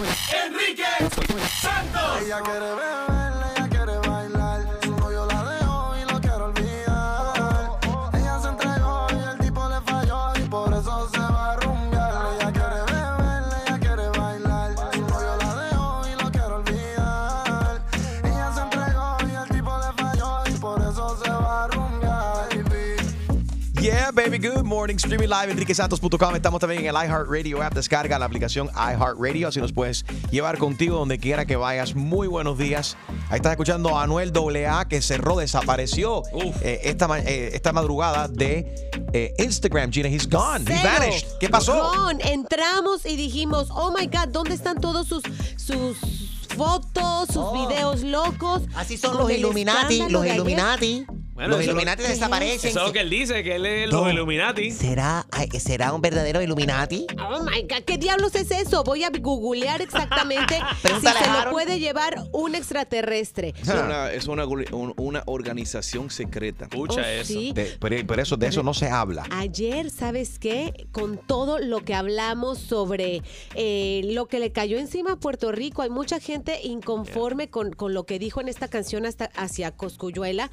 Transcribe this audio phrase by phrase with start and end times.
[0.00, 0.84] Enrique
[1.60, 2.22] Santos.
[2.22, 3.19] Ella quiere beber,
[24.80, 24.96] morning.
[24.96, 26.36] Streaming live, enriquesantos.com.
[26.36, 27.74] Estamos también en el iHeartRadio app.
[27.74, 31.94] Descarga la aplicación iHeartRadio, así nos puedes llevar contigo donde quiera que vayas.
[31.94, 32.96] Muy buenos días.
[33.28, 36.22] Ahí estás escuchando a Anuel AA, que cerró, desapareció
[36.62, 38.74] eh, esta, eh, esta madrugada de
[39.12, 39.92] eh, Instagram.
[39.92, 40.62] Gina, he's gone.
[40.62, 40.94] He Cero.
[40.98, 41.26] vanished.
[41.38, 41.74] ¿Qué pasó?
[41.94, 42.32] Gone.
[42.32, 45.22] Entramos y dijimos, oh my God, ¿dónde están todos sus,
[45.58, 45.98] sus
[46.56, 47.68] fotos, sus Oh.
[47.68, 48.62] videos locos?
[48.74, 50.36] Así son con los el Illuminati, escándalo los de ayer?
[50.36, 51.06] Illuminati.
[51.40, 52.70] Bueno, los Illuminati ¿Qué es desaparecen.
[52.70, 54.70] Eso es lo que él dice, que él es los Illuminati.
[54.70, 55.26] ¿Será,
[55.58, 57.06] ¿Será un verdadero Illuminati?
[57.18, 58.84] Oh my God, ¿qué diablos es eso?
[58.84, 63.54] Voy a googlear exactamente si se lo puede llevar un extraterrestre.
[63.60, 66.66] Es una, es una, un- una organización secreta.
[66.66, 67.24] Escucha Oh, eso.
[67.32, 67.52] sí.
[67.52, 69.24] De- pero, pero eso, de eso no se habla.
[69.30, 70.86] Ayer, ¿sabes qué?
[70.92, 73.22] Con todo lo que hablamos sobre
[73.54, 77.94] eh, lo que le cayó encima a Puerto Rico, hay mucha gente inconforme con, con
[77.94, 80.50] lo que dijo en esta canción hasta hacia Coscuyuela.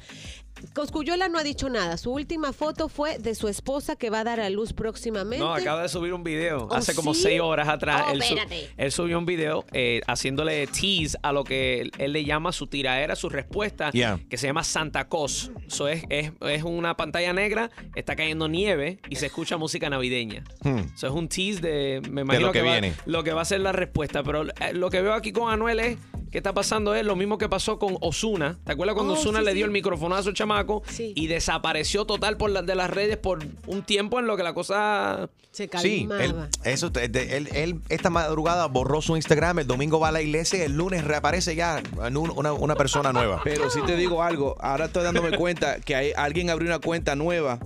[0.74, 1.96] Coscuyuela no ha dicho nada.
[1.96, 5.44] Su última foto fue de su esposa que va a dar a luz próximamente.
[5.44, 7.22] No, acaba de subir un video ¿Oh, hace como sí?
[7.22, 8.04] seis horas atrás.
[8.08, 8.68] Oh, él, su- espérate.
[8.76, 12.66] él subió un video eh, haciéndole tease a lo que él, él le llama su
[12.66, 14.20] tiraera, su respuesta, Yeah.
[14.28, 15.50] que se llama Santa Cos.
[15.66, 20.44] Eso es, es, es una pantalla negra, está cayendo nieve y se escucha música navideña.
[20.62, 20.78] Hmm.
[20.94, 22.94] Eso es un tease de, me imagino lo que va- viene.
[23.06, 24.22] lo que va a ser la respuesta.
[24.22, 25.98] Pero eh, lo que veo aquí con Anuel es
[26.30, 28.58] que está pasando es lo mismo que pasó con Osuna.
[28.64, 29.56] ¿Te acuerdas cuando Oh, Osuna sí, le sí.
[29.56, 31.12] dio el microfonazo al chamaco Sí.
[31.16, 34.52] y desapareció total por las de las redes por un tiempo en lo que la
[34.54, 36.22] cosa Se Sí, calmaba.
[36.24, 36.34] él,
[36.64, 40.62] eso, él, él esta madrugada borró su Instagram, el domingo va a la iglesia y
[40.62, 43.40] el lunes reaparece ya en un- una, una persona nueva.
[43.42, 47.16] Pero si te digo algo, ahora estoy dándome cuenta que hay, alguien abrió una cuenta
[47.16, 47.58] nueva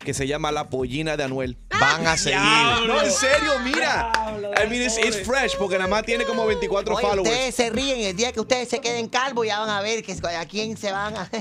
[0.00, 1.58] que se llama La Pollina de Anuel.
[1.78, 2.38] Van a seguir.
[2.86, 4.10] No, en serio, mira.
[4.64, 7.30] I mean, it's, it's fresh porque nada más tiene como 24 Oye, followers.
[7.30, 10.12] ustedes se ríen el día que ustedes se queden calvos ya van a ver que
[10.12, 11.30] a quién se van a...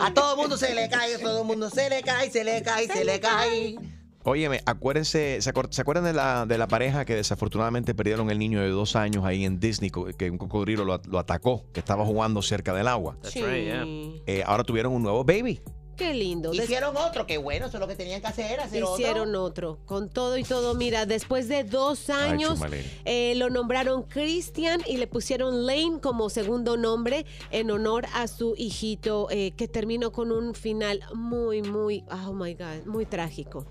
[0.00, 2.28] A, a todo el mundo se le cae, a todo el mundo se le cae,
[2.30, 3.76] se le cae, se le cae.
[4.24, 8.38] Óyeme, acuérdense, ¿se, acuer- se acuerdan de la, de la pareja que desafortunadamente perdieron el
[8.40, 12.04] niño de dos años ahí en Disney, que un cocodrilo lo, lo atacó, que estaba
[12.04, 13.16] jugando cerca del agua?
[13.22, 13.42] That's Sí.
[13.42, 13.84] right, yeah.
[14.26, 15.60] Eh, ahora tuvieron un nuevo baby.
[15.96, 16.52] Qué lindo.
[16.52, 19.72] Hicieron otro, qué bueno, eso es lo que tenían que hacer, hacer Hicieron otro.
[19.72, 19.78] otro.
[19.86, 22.60] Con todo y todo, mira, después de dos años
[23.04, 28.54] eh, lo nombraron Christian y le pusieron Lane como segundo nombre en honor a su
[28.56, 33.66] hijito eh, que terminó con un final muy, muy, oh my God, muy trágico.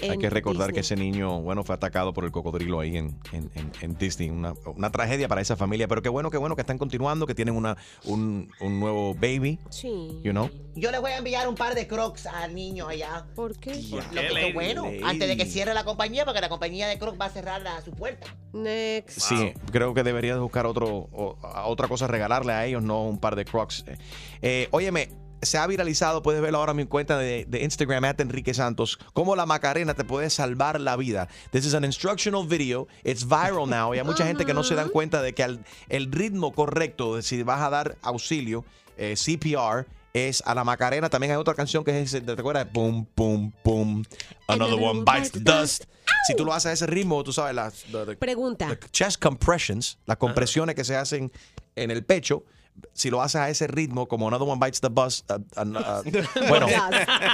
[0.00, 3.50] Hay que recordar que ese niño, bueno, fue atacado por el cocodrilo ahí en, en-
[3.54, 4.30] en- en Disney.
[4.30, 7.34] Una, una tragedia para esa familia, pero qué bueno, qué bueno que están continuando, que
[7.34, 10.20] tienen una, un, un nuevo baby, Sí.
[10.22, 10.48] you know.
[10.76, 13.26] Yo le voy a enviar un par de crocs al niño allá.
[13.34, 13.74] ¿Por qué?
[13.90, 14.46] Lo qué, que lady?
[14.48, 17.30] es bueno, antes de que cierre la compañía, porque la compañía de crocs va a
[17.30, 18.28] cerrar la- su puerta.
[18.52, 19.18] Next.
[19.20, 23.18] Sí, creo que deberías buscar otro, o- a otra cosa, regalarle a ellos, no un
[23.18, 23.84] par de crocs.
[24.42, 25.08] Eh, óyeme,
[25.42, 28.98] se ha viralizado, puedes verlo ahora en mi cuenta de, de Instagram, at Enrique Santos,
[29.12, 31.28] cómo la Macarena te puede salvar la vida.
[31.50, 32.88] This is an instructional video.
[33.04, 33.94] It's viral now.
[33.94, 37.22] Y hay mucha gente que no se dan cuenta de que el ritmo correcto de
[37.22, 38.64] si vas a dar auxilio,
[38.96, 41.08] eh, CPR, es a la Macarena.
[41.08, 42.66] También hay otra canción que es, ¿te acuerdas?
[42.72, 44.04] Pum, pum, pum.
[44.48, 45.84] Another one bites the dust.
[46.26, 47.84] Si tú lo haces a ese ritmo, tú sabes, las,
[48.18, 48.68] Pregunta.
[48.68, 51.30] the chest compressions, las compresiones que se hacen
[51.76, 52.44] en el pecho,
[52.92, 56.02] si lo haces a ese ritmo, como Another One Bites the Bus, uh, uh, uh,
[56.48, 56.66] bueno,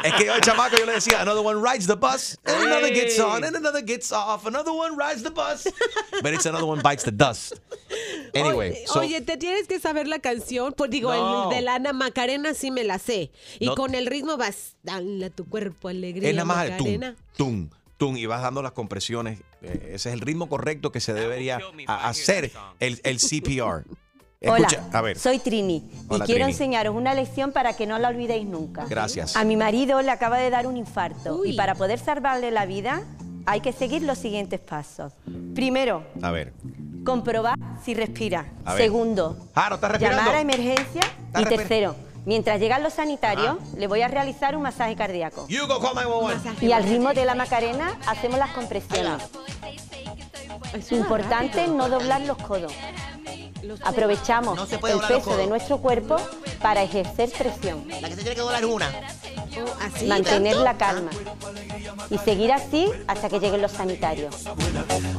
[0.05, 2.93] es que yo, el chamaco, yo le decía, Another One Rides the Bus, and another
[2.93, 5.67] gets on, and another gets off, another one rides the bus,
[6.23, 7.55] but it's Another One Bites the dust.
[8.35, 10.73] Anyway, oye, so, oye, te tienes que saber la canción.
[10.73, 11.51] Pues digo, No.
[11.51, 13.31] el de la Ana Macarena sí me la sé.
[13.61, 13.75] Y No.
[13.75, 16.31] con el ritmo vas, dale a tu cuerpo alegría.
[16.31, 17.17] es nada más el Macarena.
[17.37, 19.39] tum, tum, tum, y vas dando las compresiones.
[19.63, 22.51] Eh, ese es el ritmo correcto que se debería hacer
[22.81, 23.85] el, el CPR.
[24.45, 25.19] Escucha, Hola, a ver.
[25.19, 26.53] soy Trini Hola, y quiero Trini.
[26.53, 28.85] enseñaros una lección para que no la olvidéis nunca.
[28.89, 29.37] Gracias.
[29.37, 31.51] A mi marido le acaba de dar un infarto Uy.
[31.51, 33.03] y para poder salvarle la vida
[33.47, 35.13] hay que seguir los siguientes pasos.
[35.55, 36.53] Primero, A ver.
[37.05, 38.47] comprobar si respira.
[38.65, 38.85] A ver.
[38.85, 41.03] Segundo, Ah, no llamar a emergencia.
[41.39, 41.95] Y tercero,
[42.25, 45.47] mientras llegan los sanitarios, le voy a realizar un masaje cardíaco.
[45.49, 46.65] You go call 911.
[46.67, 49.23] Y al ritmo de la Macarena hacemos las compresiones.
[50.91, 52.73] Importante no doblar los codos.
[53.83, 56.17] Aprovechamos No el peso de nuestro cuerpo
[56.61, 58.89] para ejercer presión, La que se tiene que doblar es una.
[59.57, 60.07] Oh, así.
[60.07, 61.11] mantener la calma.
[62.11, 64.45] Y seguir así hasta que lleguen los sanitarios.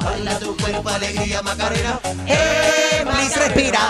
[0.04, 2.00] Baila tu cuerpo, alegría, Macarena.
[2.26, 3.04] ¡Eh!
[3.04, 3.80] Please respira.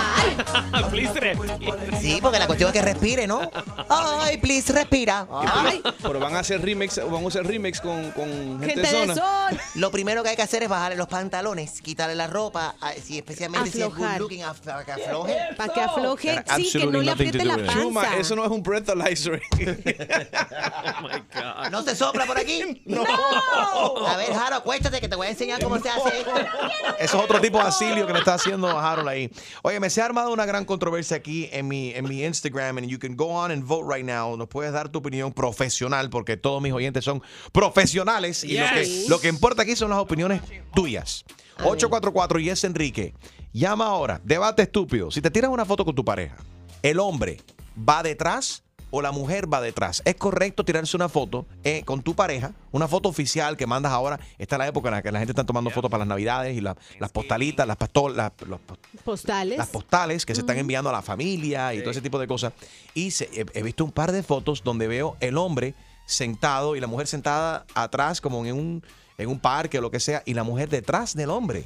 [0.91, 2.01] Please respira.
[2.01, 3.41] Sí, porque la cuestión es que respire, ¿no?
[3.89, 5.27] Ay, please respira.
[5.31, 5.83] Ay.
[6.03, 8.27] Pero van a hacer remix, vamos a hacer remix con, con
[8.61, 9.15] gente, Gente de zona.
[9.15, 9.61] sol.
[9.75, 13.71] Lo primero que hay que hacer es bajarle los pantalones, quitarle la ropa, si especialmente
[13.71, 15.37] si es good looking, para que afloje.
[15.57, 17.73] Para que afloje, sí, que no le apriete la panza.
[17.73, 19.41] Chuma, eso no es un breathalyzer.
[20.99, 21.71] Oh my God.
[21.71, 22.83] ¿No se sopla por aquí?
[22.87, 23.05] no.
[24.07, 26.35] A ver, Jaro, acuéstate que te voy a enseñar cómo se hace esto.
[26.99, 29.31] Eso es otro tipo de asilio que le está haciendo Harold ahí.
[29.63, 32.79] Oye, me se ha armado una gran controversia aquí en mi, en mi Instagram.
[32.79, 34.37] And you can go on and vote right now.
[34.37, 37.23] Nos puedes dar tu opinión profesional porque todos mis oyentes son
[37.53, 38.45] profesionales.
[38.45, 40.43] Y lo, que, lo que importa aquí son las opiniones
[40.75, 41.25] tuyas.
[41.59, 43.15] 844 y es Enrique.
[43.53, 44.21] Llama ahora.
[44.23, 45.11] Debate estúpido.
[45.11, 46.37] Si te tiras una foto con tu pareja,
[46.83, 47.39] ¿el hombre
[47.77, 50.01] va detrás o la mujer va detrás?
[50.05, 52.53] ¿Es correcto tirarse una foto eh, con tu pareja?
[52.73, 54.19] Una foto oficial que mandas ahora.
[54.39, 56.57] Esta es la época en la que la gente está tomando fotos para las navidades
[56.57, 58.61] y la- las postalitas, las, pasto- las- los-
[59.05, 59.59] Postales.
[59.59, 62.53] las postales que se están enviando a la familia y todo ese tipo de cosas.
[62.95, 65.75] Y se- he, he visto un par de fotos donde veo el hombre
[66.07, 68.83] sentado y la mujer sentada atrás como en un,
[69.19, 71.65] en un parque o lo que sea y la mujer detrás del hombre.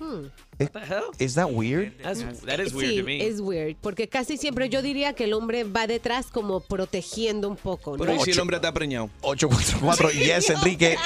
[0.59, 1.05] Hell?
[1.19, 1.93] ¿Es that weird?
[2.03, 3.27] That's, that is weird sí, to me.
[3.27, 7.57] es weird, porque casi siempre yo diría que el hombre va detrás como protegiendo un
[7.57, 8.05] poco, ¿no?
[8.05, 9.11] Pero ¿y si el hombre está preñado?
[9.23, 10.97] 844 Yes, Enrique.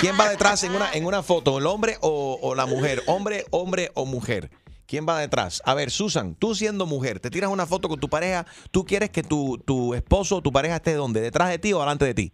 [0.00, 1.58] ¿Quién va detrás en una, en una foto?
[1.58, 3.02] ¿El hombre o, o la mujer?
[3.06, 4.50] ¿Hombre, hombre o mujer?
[4.86, 5.62] ¿Quién va detrás?
[5.64, 9.10] A ver, Susan, tú siendo mujer, te tiras una foto con tu pareja, ¿tú quieres
[9.10, 11.20] que tu, tu esposo o tu pareja esté donde?
[11.20, 12.32] ¿Detrás de ti o delante de ti?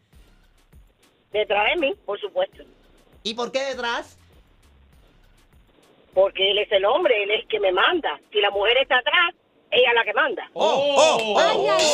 [1.33, 2.65] Detrás de mí, por supuesto.
[3.23, 4.17] ¿Y por qué detrás?
[6.15, 8.21] Porque él es el hombre, él es el que me manda.
[8.33, 9.35] Si la mujer está atrás,
[9.71, 10.51] ella es la que manda.
[10.55, 10.97] ¡Oh!
[10.97, 11.39] ¡Oh!
[11.39, 11.87] ¡Ay, ay,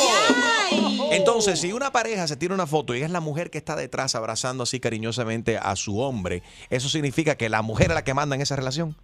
[0.71, 0.99] ay!
[1.11, 4.15] Entonces, si una pareja se tira una foto y es la mujer que está detrás
[4.15, 8.35] abrazando así cariñosamente a su hombre, ¿eso significa que la mujer es la que manda
[8.35, 8.95] en esa relación?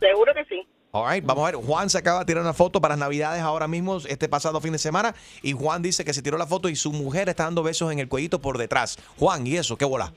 [0.00, 0.66] Seguro que sí.
[0.90, 1.60] All right, vamos a ver.
[1.62, 4.72] Juan se acaba de tirar una foto para las Navidades ahora mismo, este pasado fin
[4.72, 7.62] de semana, y Juan dice que se tiró la foto y su mujer está dando
[7.62, 8.98] besos en el cuellito por detrás.
[9.18, 9.76] Juan, ¿y eso?
[9.76, 10.14] ¿Qué bola?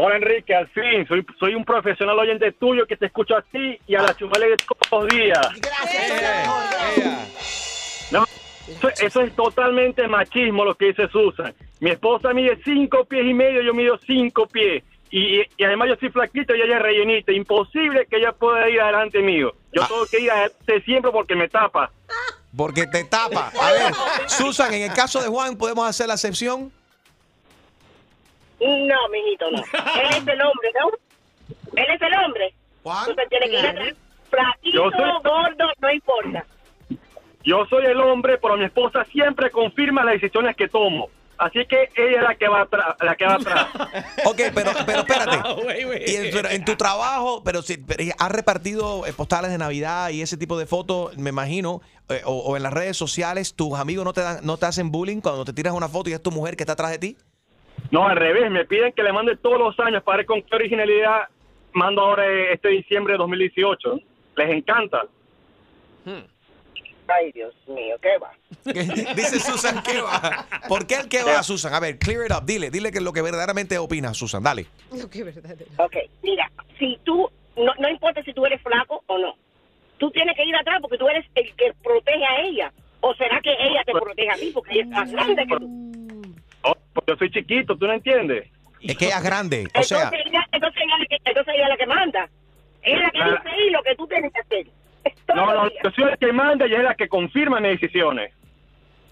[0.00, 3.80] Hola Enrique, al fin, soy, soy un profesional oyente tuyo que te escucho a ti
[3.88, 5.40] y a la chumale de todos los días.
[5.56, 7.32] Gracias.
[8.12, 8.24] No,
[8.68, 11.52] eso, eso es totalmente machismo lo que dice Susan.
[11.80, 14.84] Mi esposa mide cinco pies y medio, yo mido cinco pies.
[15.10, 17.32] Y, y además yo soy flaquito y ella es rellenita.
[17.32, 19.52] Imposible que ella pueda ir adelante mío.
[19.72, 21.90] Yo tengo que ir adelante siempre porque me tapa.
[22.56, 23.50] Porque te tapa.
[23.60, 23.92] A ver,
[24.28, 26.72] Susan, en el caso de Juan, ¿podemos hacer la excepción?
[28.60, 29.58] No, mijito, no.
[30.02, 30.90] Él es el hombre, ¿no?
[31.76, 32.54] Él es el hombre.
[32.82, 32.98] Juan.
[33.08, 33.94] Entonces tiene que ir atrás.
[34.30, 36.44] Flaquito, Yo soy- gordo, no importa.
[37.44, 41.08] Yo soy el hombre, pero mi esposa siempre confirma las decisiones que tomo.
[41.38, 42.96] Así que ella es la que va atrás.
[43.00, 43.66] La que va atrás.
[44.26, 45.38] Ok, pero, pero espérate.
[45.86, 46.08] Wait.
[46.08, 50.10] Y en, pero en tu trabajo, pero si pero has repartido eh, postales de Navidad
[50.10, 53.78] y ese tipo de fotos, me imagino, eh, o, o en las redes sociales, tus
[53.78, 56.22] amigos no te dan, no te hacen bullying cuando te tiras una foto y es
[56.22, 57.16] tu mujer que está atrás de ti.
[57.90, 60.54] No, al revés, me piden que le mande todos los años para ver con qué
[60.54, 61.28] originalidad
[61.72, 64.00] mando ahora este diciembre de 2018.
[64.36, 65.04] Les encanta.
[67.08, 68.32] Ay, Dios mío, ¿qué va?
[69.14, 70.46] Dice Susan que va.
[70.68, 71.72] ¿Por qué el que va, Susan?
[71.72, 72.44] A ver, clear it up.
[72.44, 74.42] Dile, dile que lo que verdaderamente opinas, Susan.
[74.42, 74.66] Dale.
[75.10, 75.64] Qué verdadero.
[75.78, 79.34] Ok, mira, si tú, no, no importa si tú eres flaco o no,
[79.96, 82.72] tú tienes que ir atrás porque tú eres el que protege a ella.
[83.00, 85.97] ¿O será que ella te protege a ti porque ella es más grande que tú?
[86.98, 88.48] Oh, pues yo soy chiquito, ¿tú no entiendes?
[88.80, 89.68] Es que ella es grande.
[89.78, 92.28] O sea, entonces, ella, entonces, ella, es la que- entonces ella es la que manda.
[92.82, 94.66] Es la que dice ahí lo que tú tienes que hacer.
[95.34, 98.32] No, no, yo soy el que manda y es la que confirma mis decisiones.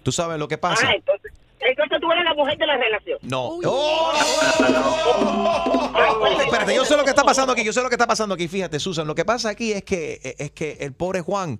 [0.03, 0.87] tú sabes lo que pasa.
[0.87, 3.19] Ah, entonces, entonces tú eres la mujer de la relación.
[3.23, 3.49] No.
[3.55, 3.65] Uy.
[3.67, 4.13] ¡Oh!
[6.45, 8.47] Espérate, yo sé lo que está pasando aquí, yo sé lo que está pasando aquí.
[8.47, 11.59] Fíjate, Susan, lo que pasa aquí es que es que el pobre Juan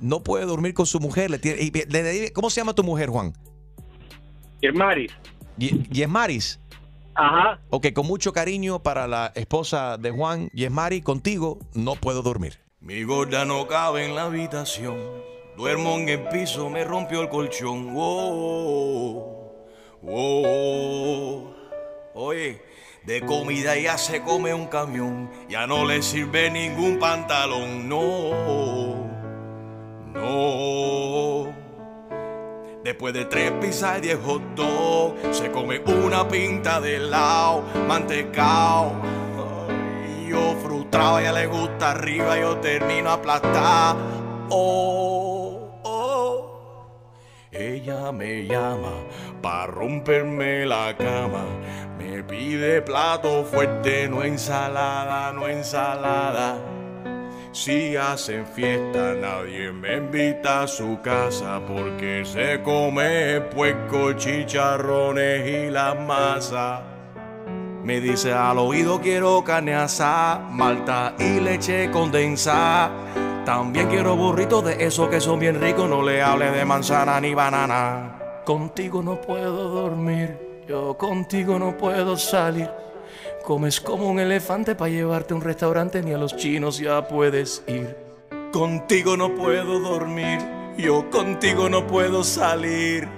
[0.00, 1.30] no puede dormir con su mujer.
[1.30, 3.32] Le tiene- y le- le- ¿Cómo se llama tu mujer, Juan?
[4.60, 5.12] Irmaris.
[5.60, 6.58] Ye- Yesmaris.
[7.14, 7.60] Ajá.
[7.68, 12.58] Ok, con mucho cariño para la esposa de Juan, Yesmari, contigo no puedo dormir.
[12.80, 14.96] Mi gorda no cabe en la habitación.
[15.56, 17.92] Duermo en el piso, me rompió el colchón.
[17.94, 19.52] Oh,
[20.02, 21.54] oh, oh.
[22.14, 22.62] Oye,
[23.04, 25.30] de comida ya se come un camión.
[25.50, 27.86] Ya no le sirve ningún pantalón.
[27.86, 29.10] No,
[30.14, 31.52] no.
[32.82, 38.94] Después de tres pizzas y diez hot dogs, se come una pinta de helado, mantecao.
[39.68, 43.98] Ay, yo frustrado, a ella le gusta arriba, yo termino aplastado.
[44.48, 46.90] Oh, oh.
[47.52, 48.92] Ella me llama
[49.42, 51.44] para romperme la cama.
[51.98, 56.56] Me pide plato fuerte, no ensalada, no ensalada.
[57.52, 65.68] Si hacen fiesta, nadie me invita a su casa porque se come puerco, chicharrones y
[65.68, 66.82] la masa.
[67.82, 72.92] Me dice al oído quiero carne asada, malta y leche condensada.
[73.44, 77.34] También quiero burritos de esos que son bien ricos, no le hables de manzana ni
[77.34, 78.42] banana.
[78.44, 82.70] Contigo no puedo dormir, yo contigo no puedo salir.
[83.50, 87.64] Comes como un elefante para llevarte a un restaurante, ni a los chinos ya puedes
[87.66, 87.96] ir.
[88.52, 90.38] Contigo no puedo dormir,
[90.78, 93.08] yo contigo no puedo salir.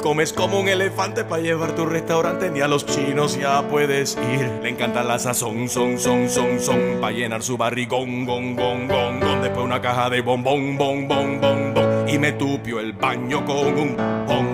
[0.00, 4.16] Comes como un elefante para llevarte a un restaurante, ni a los chinos ya puedes
[4.32, 4.48] ir.
[4.62, 9.18] Le encanta la sazón, son, son, son, son, para llenar su barrigón, gon, gon, gon,
[9.18, 9.42] gon.
[9.42, 12.08] Después una caja de bombón, bom, bom, bom, bom.
[12.08, 14.46] Y me tupió el baño con un bom.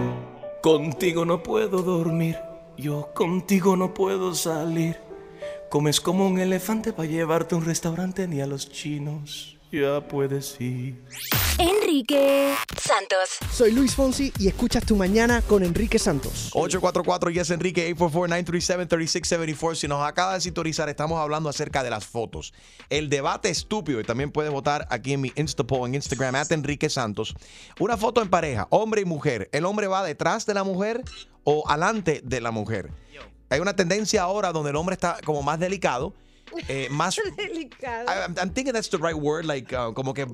[0.62, 2.38] Contigo no puedo dormir,
[2.78, 5.05] yo contigo no puedo salir.
[5.70, 10.60] Comes como un elefante para llevarte a un restaurante, ni a los chinos ya puedes
[10.60, 11.02] ir.
[11.58, 13.38] Enrique Santos.
[13.52, 16.50] Soy Luis Fonsi y escuchas tu mañana con Enrique Santos.
[16.52, 19.74] 844 Yes Enrique 844-937-3674.
[19.74, 22.52] Si nos acaba de sintonizar, estamos hablando acerca de las fotos.
[22.90, 26.90] El debate estúpido, y también puedes votar aquí en mi Instapoll en Instagram, at Enrique
[26.90, 27.34] Santos.
[27.80, 29.48] Una foto en pareja, hombre y mujer.
[29.52, 31.02] ¿El hombre va detrás de la mujer
[31.44, 32.90] o alante de la mujer?
[33.48, 36.12] Hay una tendencia ahora donde el hombre está como más delicado.
[36.68, 38.06] eh, más Delicado.
[38.08, 40.26] I- I'm, thinking that's the right word, like uh, como que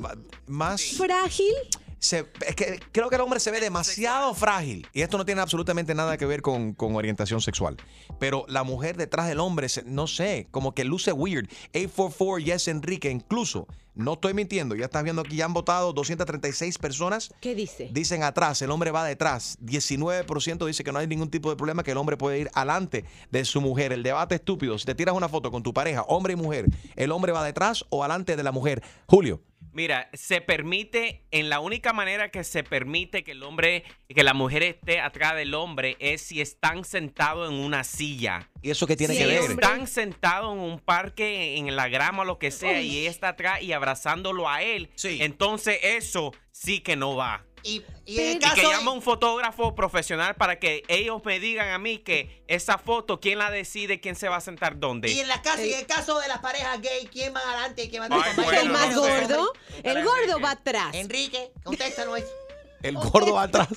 [0.46, 1.54] más Frágil.
[2.02, 4.86] Se- es que creo que el hombre se ve demasiado frágil.
[4.92, 7.76] Y esto no tiene absolutamente nada que ver con, con orientación sexual.
[8.18, 11.48] Pero la mujer detrás del hombre, se- no sé, como que luce weird.
[11.74, 16.78] 844 Yes Enrique, incluso, no estoy mintiendo, ya estás viendo aquí, ya han votado 236
[16.78, 17.30] personas.
[17.40, 17.88] ¿Qué dice?
[17.92, 19.58] Dicen atrás, el hombre va detrás.
[19.60, 23.04] 19% dice que no hay ningún tipo de problema, que el hombre puede ir adelante
[23.30, 23.92] de su mujer.
[23.92, 26.66] El debate estúpido, si te tiras una foto con tu pareja, hombre y mujer,
[26.96, 28.82] ¿el hombre va detrás o adelante de la mujer?
[29.06, 29.40] Julio.
[29.72, 34.34] Mira, se permite, en la única manera que se permite que el hombre, que la
[34.34, 38.50] mujer esté atrás del hombre es si están sentados en una silla.
[38.60, 39.50] ¿Y eso qué tiene si que ver?
[39.50, 43.28] están sentados en un parque, en la grama o lo que sea, y ella está
[43.28, 47.46] atrás y abrazándolo a él, entonces eso sí que no va.
[47.64, 51.78] Y, y en que llama a un fotógrafo profesional para que ellos me digan a
[51.78, 55.10] mí que esa foto, quién la decide, quién se va a sentar dónde.
[55.10, 57.84] Y en, la casa, y en el caso de las parejas gay, ¿quién va adelante
[57.84, 58.34] y quién va atrás?
[58.36, 58.60] bueno.
[58.60, 59.52] El más gordo.
[59.82, 60.94] El gordo va atrás.
[60.94, 62.28] Enrique, contéstanos eso.
[62.82, 63.68] El gordo va atrás.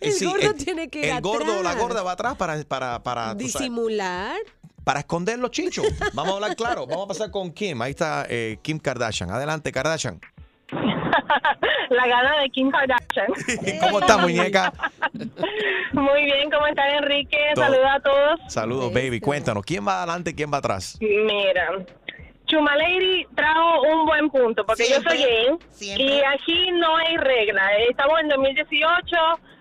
[0.00, 2.60] El Sí, gordo el- tiene que ir El gordo o la gorda va atrás para,
[2.64, 4.36] para, para, sabes, Disimular.
[4.82, 5.86] para esconder los chichos.
[6.12, 6.84] Vamos a hablar claro.
[6.84, 7.80] Vamos a pasar con Kim.
[7.82, 9.30] Ahí está eh, Kim Kardashian.
[9.30, 10.20] Adelante, Kardashian.
[11.90, 13.28] La gana de Kim Kardashian.
[13.80, 14.72] ¿Cómo está, muñeca?
[15.92, 17.38] Muy bien, ¿cómo están, Enrique?
[17.54, 18.40] Saludos a todos.
[18.48, 19.20] Saludos, baby.
[19.20, 20.98] Cuéntanos, ¿quién va adelante y quién va atrás?
[21.00, 21.84] Mira,
[22.46, 23.77] Chuma Lady trajo
[24.28, 26.04] buen punto, porque yo soy gay siempre.
[26.04, 27.62] y aquí no hay regla.
[27.88, 29.16] Estamos en 2018,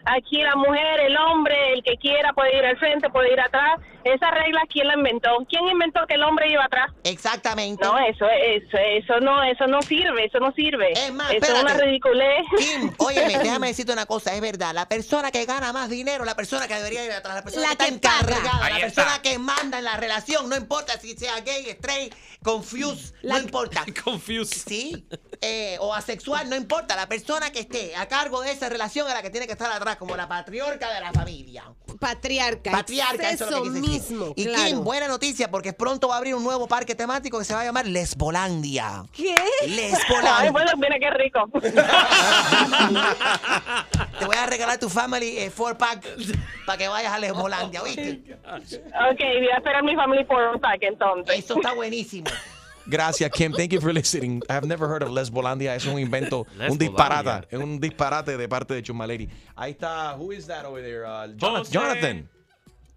[0.06, 3.80] aquí la mujer, el hombre, el que quiera puede ir al frente, puede ir atrás.
[4.04, 5.30] Esa regla, ¿quién la inventó?
[5.50, 6.90] ¿Quién inventó que el hombre iba atrás?
[7.04, 7.84] Exactamente.
[7.84, 10.94] No, eso, eso, eso no, eso no sirve, eso no sirve.
[10.94, 12.46] Es más, eso es una ridiculez.
[12.58, 16.36] Kim, óyeme, déjame decirte una cosa, es verdad, la persona que gana más dinero, la
[16.36, 18.18] persona que debería ir atrás, la persona La que que paga.
[18.20, 19.04] encargada, Ahí la está.
[19.04, 23.84] persona que manda en la relación, no importa si sea gay, straight, confused, no importa.
[24.06, 24.57] Confused.
[24.58, 25.06] Sí,
[25.42, 29.14] eh, o asexual, no importa, la persona que esté a cargo de esa relación es
[29.14, 31.64] la que tiene que estar atrás, como la patriarca de la familia.
[32.00, 32.72] Patriarca.
[32.72, 34.12] Patriarca, eso es lo que quise decir.
[34.12, 34.34] mismo.
[34.36, 34.64] Y claro.
[34.64, 37.62] Kim, buena noticia, porque pronto va a abrir un nuevo parque temático que se va
[37.62, 39.06] a llamar Lesbolandia.
[39.14, 39.36] ¿Qué?
[39.68, 40.38] Lesbolandia.
[40.40, 41.50] Ay, bueno, mira qué rico.
[44.20, 46.06] Te voy a regalar tu family eh, four pack
[46.66, 48.38] para que vayas a Lesbolandia, ¿oíste?
[48.46, 51.40] Ok, voy a esperar mi family por pack entonces.
[51.40, 52.30] Eso está buenísimo.
[52.90, 53.52] Gracias, Kim.
[53.52, 54.42] Thank you for listening.
[54.50, 55.76] I have never heard of Lesbolandia.
[55.76, 57.48] Es un invento, un disparate.
[57.56, 59.28] Es un disparate de parte de Chumaleri.
[59.56, 60.16] Ahí está.
[60.18, 61.04] Who is that over there?
[61.06, 61.28] Uh,
[61.70, 62.30] Jonathan.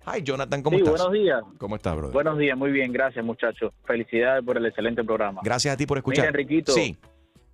[0.06, 0.62] Hi, Jonathan.
[0.62, 0.98] ¿Cómo Sí, estás?
[1.02, 1.40] buenos días.
[1.58, 2.12] ¿Cómo estás, brother?
[2.12, 3.72] Buenos días, muy bien, gracias muchachos.
[3.84, 5.40] Felicidades por el excelente programa.
[5.44, 6.26] Gracias a ti por escuchar.
[6.26, 6.96] Mira, Enriquito, Sí.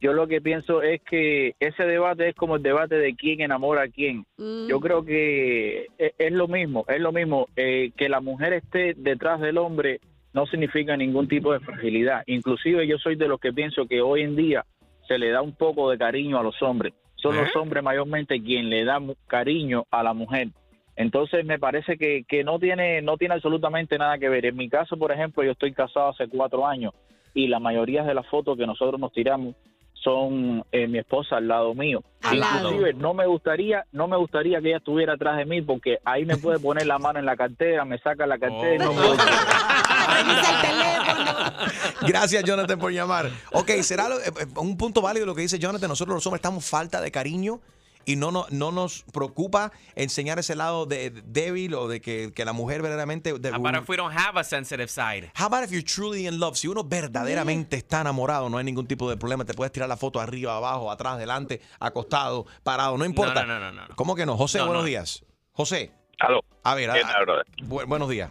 [0.00, 3.82] yo lo que pienso es que ese debate es como el debate de quién enamora
[3.82, 4.24] a quién.
[4.36, 4.68] Mm.
[4.68, 7.48] Yo creo que es, es lo mismo, es lo mismo.
[7.56, 10.00] eh, que la mujer esté detrás del hombre
[10.36, 12.22] no significa ningún tipo de fragilidad.
[12.26, 14.66] Inclusive yo soy de los que pienso que hoy en día
[15.08, 16.92] se le da un poco de cariño a los hombres.
[17.14, 17.40] Son ¿Eh?
[17.40, 20.48] los hombres mayormente quien le da cariño a la mujer.
[20.94, 24.44] Entonces me parece que, que no tiene no tiene absolutamente nada que ver.
[24.44, 26.92] En mi caso, por ejemplo, yo estoy casado hace cuatro años
[27.32, 29.54] y la mayoría de las fotos que nosotros nos tiramos
[30.02, 32.02] son eh, mi esposa al lado mío.
[32.22, 32.70] Al lado.
[32.70, 36.24] Inclusive no me gustaría, no me gustaría que ella estuviera atrás de mí porque ahí
[36.24, 39.00] me puede poner la mano en la cartera, me saca la cartera y no me
[39.02, 39.16] doy
[42.06, 43.30] Gracias, Jonathan, por llamar.
[43.52, 45.88] Ok, será lo- eh, eh, un punto válido lo que dice Jonathan.
[45.88, 47.60] Nosotros los hombres estamos falta de cariño
[48.06, 52.32] y no, no, no nos preocupa enseñar ese lado de, de débil o de que,
[52.34, 53.38] que la mujer verdaderamente.
[53.38, 55.30] de- How about if we don't have a sensitive side?
[55.38, 56.56] How about if you're truly in love?
[56.56, 59.44] Si uno verdaderamente está enamorado, no hay ningún tipo de problema.
[59.44, 63.44] Te puedes tirar la foto arriba, abajo, atrás, delante, acostado, parado, no importa.
[63.44, 63.96] No, no, no, no, no.
[63.96, 64.36] ¿Cómo que no?
[64.36, 64.88] José, No, buenos no.
[64.88, 65.24] días.
[65.52, 65.90] José.
[66.20, 66.40] Aló.
[66.62, 67.24] A ver, ¿Qué a-
[67.66, 68.30] bu- buenos días.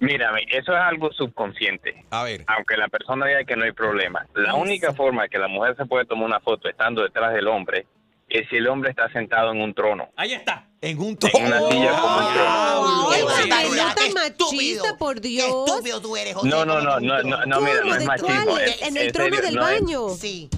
[0.00, 2.04] Mírame, eso es algo subconsciente.
[2.10, 2.44] A ver.
[2.46, 4.24] Aunque la persona diga que no hay problema.
[4.34, 7.84] La única forma que la mujer se puede tomar una foto estando detrás del hombre
[8.28, 10.08] es si el hombre está sentado en un trono.
[10.16, 10.64] Ahí está.
[10.80, 13.10] En un En una silla como un trono.
[13.10, 15.46] No tan machista, por Dios.
[15.46, 16.48] Qué estúpido tú eres, José.
[16.48, 18.44] No, no, no, no, no, no, mira, no es ¿De machismo.
[18.46, 18.62] cuál?
[18.62, 20.08] es- En el en trono serio, del no es- baño.
[20.10, 20.48] Sí.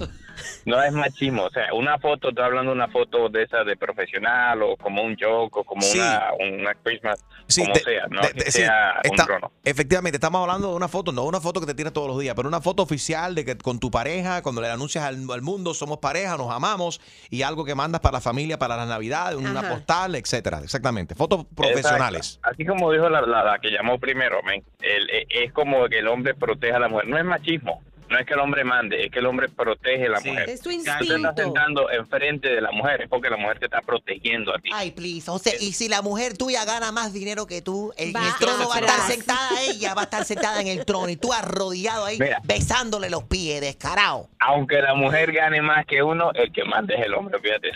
[0.65, 3.75] No es machismo, o sea, una foto, estoy hablando de una foto de esa de
[3.77, 5.99] profesional o como un joke o como Sí.
[5.99, 9.51] una, una Christmas, Sí, como te- sea, no te- sí, sea un está- trono.
[9.63, 12.33] Efectivamente, estamos hablando de una foto, no una foto que te tiras todos los días,
[12.35, 15.73] pero una foto oficial de que con tu pareja, cuando le anuncias al, al mundo,
[15.73, 19.59] somos pareja, nos amamos, y algo que mandas para la familia, para las navidades, una
[19.59, 19.69] Ajá.
[19.75, 20.59] postal, etcétera.
[20.63, 21.15] Exactamente.
[21.15, 22.35] Fotos profesionales.
[22.37, 22.49] Exacto.
[22.53, 25.99] Así como dijo la, la- la que llamó primero, men, el- e- es como que
[25.99, 27.07] el hombre proteja a la mujer.
[27.07, 30.09] No es machismo, no es que el hombre mande, es que el hombre protege a
[30.09, 30.49] la mujer.
[30.49, 31.33] Es su Si tú estás instinto.
[31.35, 34.69] sentando enfrente de la mujer, es porque la mujer te está protegiendo a ti.
[34.73, 35.25] Ay, please.
[35.31, 38.67] José, y si la mujer tuya gana más dinero que tú, en Va el trono
[38.69, 42.05] va a estar sentada ella, va a estar sentada en el trono y tú arrodillado
[42.05, 42.39] ahí, Mira.
[42.43, 44.27] besándole los pies, descarado.
[44.39, 47.69] Aunque la mujer gane más que uno, el que manda es el hombre, fíjate.
[47.69, 47.75] Es.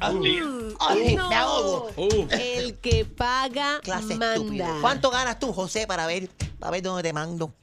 [0.00, 1.28] Ay, No.
[1.28, 1.90] me ahogo.
[1.96, 4.34] El que paga Clase manda.
[4.34, 4.66] estúpido.
[4.80, 7.54] ¿Cuánto ganas tú, José, para ver, para ver dónde te mando?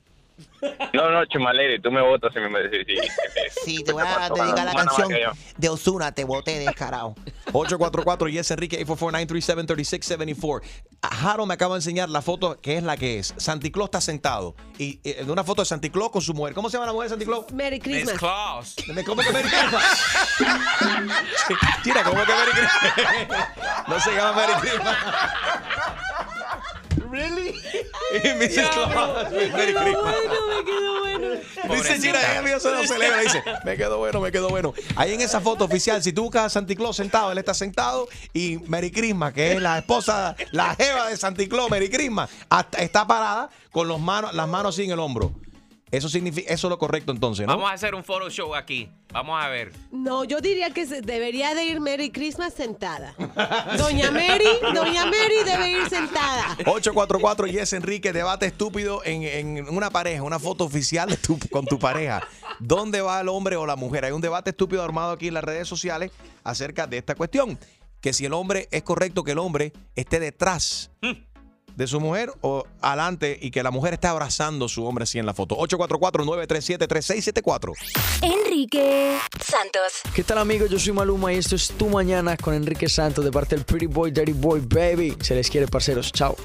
[0.93, 3.00] No, no, Chumaleri, tú me votas si me decís.
[3.63, 5.10] Sí, Sí, te voy a dedicar la canción
[5.58, 7.15] de Osuna, te boté descarado.
[7.53, 10.62] 844 Yes Enrique 844-937-3674.
[11.12, 13.34] Jaro me acaba de enseñar la foto que es la que es.
[13.38, 14.55] Santi Claus está sentado.
[14.77, 16.53] Y eh, de una foto de Santi Claus con su mujer.
[16.53, 17.51] ¿Cómo se llama la mujer de Santi Claus?
[17.53, 18.17] Merry Miss Christmas.
[18.17, 18.75] Claus.
[19.05, 19.84] ¿Cómo que Merry Christmas?
[21.86, 23.48] Mira, ¿cómo que Merry Christmas?
[23.87, 24.98] No se llama Merry Christmas.
[27.11, 27.53] ¿Really?
[28.35, 28.69] Mrs.
[28.69, 29.31] Claus.
[29.31, 30.03] Me Merry quedó Christmas.
[30.03, 31.75] bueno, me quedó bueno.
[31.75, 33.19] Dice China, ella mío se lo celebra.
[33.22, 34.74] Dice, me quedó bueno, me quedó bueno.
[34.95, 38.07] Ahí en esa foto oficial, si tú buscas a Santi Claus sentado, él está sentado
[38.33, 42.79] y Mary Christmas, que es la esposa, la jeva de Santi Claus, Mary Christmas, hasta-
[42.79, 45.33] está parada con los manos, las manos así en el hombro.
[45.91, 47.53] Eso significa, eso es lo correcto entonces, ¿no?
[47.53, 48.89] Vamos a hacer un photo show aquí.
[49.11, 49.71] Vamos a ver.
[49.91, 53.15] No, yo diría que se- debería de ir Merry Christmas sentada.
[53.77, 56.55] Doña Mary, Doña Mary debe ir sentada.
[56.65, 61.65] 844 Yes Enrique, debate estúpido en, en una pareja, una foto oficial de tu- con
[61.65, 62.21] tu pareja.
[62.59, 64.05] ¿Dónde va el hombre o la mujer?
[64.05, 66.11] Hay un debate estúpido armado aquí en las redes sociales
[66.43, 67.57] acerca de esta cuestión.
[68.01, 70.89] Que si el hombre es correcto que el hombre esté detrás
[71.79, 75.18] de su mujer o adelante y que la mujer esté abrazando a su hombre así
[75.18, 75.55] en la foto.
[75.59, 77.72] 844-937-3674.
[78.22, 80.01] Enrique Santos.
[80.13, 80.70] ¿Qué tal amigos?
[80.70, 83.85] Yo soy Maluma y esto es Tu Mañana con Enrique Santos de parte del Pretty
[83.85, 85.15] Boy, Dirty Boy, Baby.
[85.22, 86.11] Se les quiere, parceros.
[86.11, 86.35] Chao.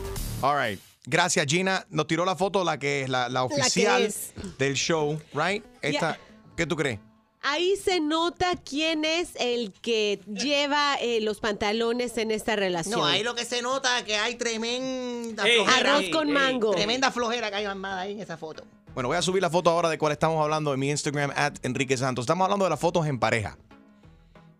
[0.40, 0.78] All right.
[1.04, 1.84] Gracias, Gina.
[1.90, 4.32] Nos tiró la foto, la que es la, la que oficial es.
[4.56, 5.64] del show, right?
[5.82, 6.16] Esta.
[6.56, 7.00] ¿Qué tú crees?
[7.46, 12.98] Ahí se nota quién es el que lleva eh, los pantalones en esta relación.
[12.98, 15.96] No, ahí lo que se nota es que hay tremenda Ey, flojera.
[15.96, 16.70] Arroz con mango.
[16.70, 18.64] Tremenda flojera que hay armada ahí en esa foto.
[18.94, 21.54] Bueno, voy a subir la foto ahora de cuál estamos hablando en mi Instagram, at
[21.62, 22.22] Enrique Santos.
[22.22, 23.58] Estamos hablando de las fotos en pareja.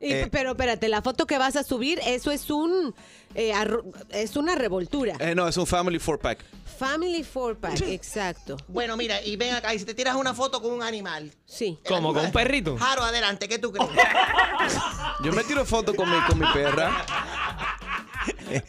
[0.05, 0.29] Y- Eh.
[0.31, 2.95] pero espérate, la foto que vas a subir, eso es un
[3.35, 3.53] eh,
[4.11, 5.17] es una revoltura.
[5.19, 6.45] Eh, no, es un family four pack.
[6.79, 8.57] Family four pack, exacto.
[8.69, 11.33] Bueno, mira, y ven acá, y si te tiras una foto con un animal.
[11.47, 11.79] Sí.
[11.89, 12.13] ¿Cómo?
[12.15, 12.77] ¿Con un perrito?
[12.77, 13.91] Jaro, adelante, ¿qué tú crees?
[15.25, 17.05] Yo me tiro foto con mi, con mi perra.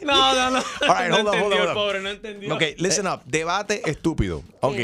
[0.02, 0.56] No, no, no.
[0.88, 1.74] All right, no hold on, hold entendió, on, el hold on.
[1.74, 2.54] pobre, no entendió.
[2.54, 3.20] Ok, listen up.
[3.24, 4.42] Debate estúpido.
[4.60, 4.78] Ok.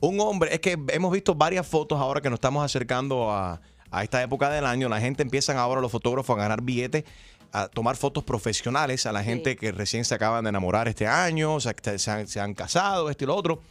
[0.00, 4.04] Un hombre, es que hemos visto varias fotos ahora que nos estamos acercando a, a
[4.04, 4.88] esta época del año.
[4.88, 7.04] La gente empiezan ahora, los fotógrafos, a ganar billetes,
[7.52, 11.54] a tomar fotos profesionales a la gente que recién se acaban de enamorar este año,
[11.54, 13.62] o sea, que se han, se han casado, esto y lo otro.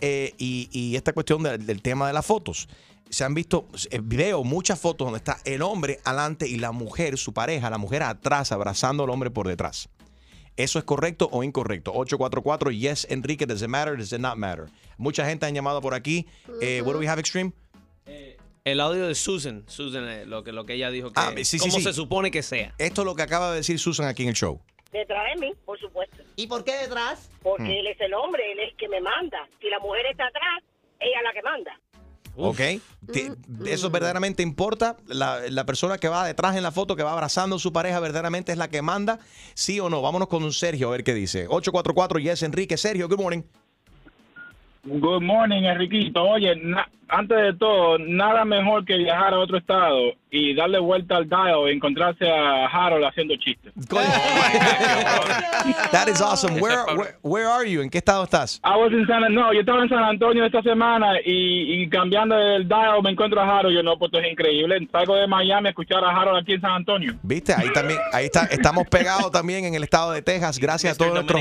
[0.00, 2.68] Eh, y, y esta cuestión del, del tema de las fotos.
[3.10, 7.18] Se han visto, eh, veo muchas fotos donde está el hombre adelante y la mujer,
[7.18, 9.88] su pareja, la mujer atrás, abrazando al hombre por detrás.
[10.56, 11.92] ¿Eso es correcto o incorrecto?
[11.92, 14.66] 844 Yes Enrique, does it matter, does it not matter?
[14.98, 16.26] Mucha gente han llamado por aquí.
[16.60, 17.52] Eh, what do we have, Extreme?
[18.70, 19.64] El audio de Susan.
[19.66, 21.20] Susan, eh, lo que, lo que ella dijo que.
[21.20, 21.82] Ah, sí, sí, ¿Cómo sí.
[21.82, 22.74] se supone que sea?
[22.78, 24.60] Esto es lo que acaba de decir Susan aquí en el show.
[24.92, 26.16] Detrás de mí, por supuesto.
[26.36, 27.30] ¿Y por qué detrás?
[27.42, 27.70] Porque Hmm.
[27.70, 29.48] él es el hombre, él es el que me manda.
[29.60, 30.62] Si la mujer está atrás,
[30.98, 31.80] ella es la que manda.
[32.36, 32.56] ¿Ok?
[33.12, 34.96] Te- ¿Eso verdaderamente importa?
[35.06, 37.98] La, la persona que va detrás en la foto, que va abrazando a su pareja,
[38.00, 39.18] verdaderamente es la que manda?
[39.54, 40.00] ¿Sí o no?
[40.00, 41.46] Vámonos con un Sergio a ver qué dice.
[41.48, 42.76] 844 Yes Enrique.
[42.76, 43.42] Sergio, good morning.
[44.82, 46.22] Good morning, Enriquito.
[46.22, 46.54] Oye,
[47.08, 51.68] antes de todo, nada mejor que viajar a otro estado y darle vuelta al dial
[51.68, 53.72] y encontrarse a Harold haciendo chistes.
[55.92, 56.60] That is awesome.
[56.60, 57.82] Where, where, where are you?
[57.82, 58.60] ¿En qué estado estás?
[58.64, 62.36] I was in San, no, yo estaba en San Antonio esta semana y, y cambiando
[62.36, 63.74] el dial me encuentro a Harold.
[63.74, 64.88] Yo no, pues esto es increíble.
[64.90, 67.14] Salgo de Miami a escuchar a Harold aquí en San Antonio.
[67.22, 67.52] ¿Viste?
[67.54, 70.58] Ahí también, ahí está, estamos pegados también en el estado de Texas.
[70.58, 71.40] Gracias a todos nuestros.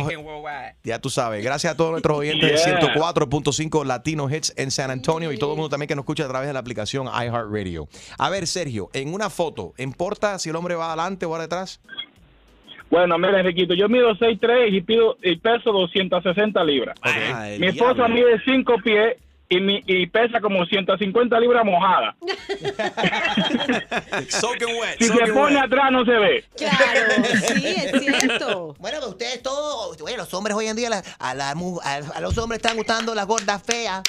[0.84, 2.80] Ya tú sabes, gracias a todos nuestros oyentes Yeah.
[2.80, 6.26] de 104.5 Latino Hits en San Antonio y todo el mundo también que nos escucha
[6.26, 7.88] a través de la aplicación iHeartRadio.
[8.18, 11.82] A ver, Sergio, en una foto, ¿importa si el hombre va adelante o va detrás?
[12.90, 16.98] Bueno, mira, Enriquito, yo mido 6'3 y, pido, y peso 260 libras.
[17.60, 22.16] Mi esposa mide 5 pies y, mi, y pesa como 150 libras mojada.
[24.30, 24.98] Soaking wet.
[25.00, 26.44] Si se pone atrás no se ve.
[26.58, 28.76] Claro, sí, es cierto.
[28.80, 32.22] Bueno, pero ustedes todos, oye, los hombres hoy en día, la- a, la a, a
[32.22, 34.04] los hombres están gustando las gordas feas.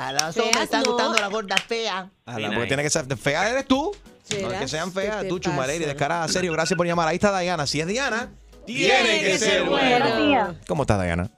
[0.00, 0.92] A los hombres Feas están no.
[0.92, 2.06] gustando las gordas feas.
[2.26, 3.92] A la porque tiene que ser fea eres tú.
[4.40, 5.88] No es que sean feas, ¿Qué te tú, chumaleri, pasa?
[5.90, 6.28] descarada.
[6.28, 7.08] Sergio, gracias por llamar.
[7.08, 7.66] Ahí está Diana.
[7.66, 8.30] Si es Diana,
[8.64, 9.98] Tiene que ser bueno.
[9.98, 10.48] Buenos días.
[10.68, 11.28] ¿Cómo estás, Diana?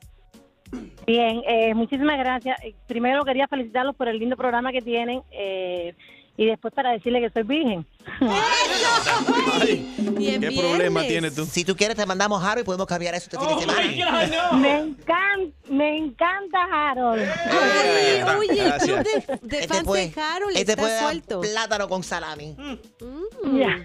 [1.07, 2.57] Bien, eh, muchísimas gracias.
[2.87, 5.94] Primero quería felicitarlos por el lindo programa que tienen eh,
[6.36, 7.86] y después para decirle que soy virgen.
[10.18, 11.44] ¿Qué problema tienes tú?
[11.44, 14.56] Si tú quieres, te mandamos Harold y podemos cambiar eso este fin de semana.
[14.56, 17.22] Me encanta, me encanta Harold.
[17.22, 21.04] Oye, oye, el club de, de Este fans puede- de Harold este está puede dar
[21.04, 21.40] suelto.
[21.40, 22.56] plátano con salami.
[23.52, 23.82] Ya.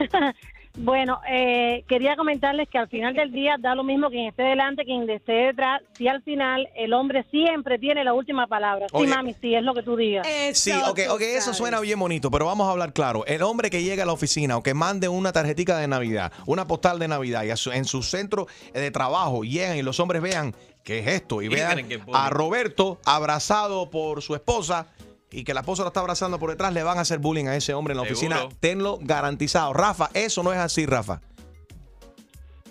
[0.79, 4.85] Bueno, eh, quería comentarles que al final del día da lo mismo quien esté delante,
[4.85, 5.81] quien esté detrás.
[5.97, 8.85] Si al final el hombre siempre tiene la última palabra.
[8.89, 9.07] Sí, Oye.
[9.09, 10.27] mami, sí, es lo que tú digas.
[10.53, 13.25] Sí, ok, ok, eso suena bien bonito, pero vamos a hablar claro.
[13.25, 16.67] El hombre que llega a la oficina o que mande una tarjetica de Navidad, una
[16.67, 20.21] postal de Navidad y a su- en su centro de trabajo llegan y los hombres
[20.21, 24.87] vean qué es esto y vean a Roberto abrazado por su esposa
[25.31, 27.55] y que la esposa lo está abrazando por detrás, le van a hacer bullying a
[27.55, 28.35] ese hombre en la Seguro.
[28.37, 28.59] oficina.
[28.59, 29.73] Tenlo garantizado.
[29.73, 31.21] Rafa, eso no es así, Rafa.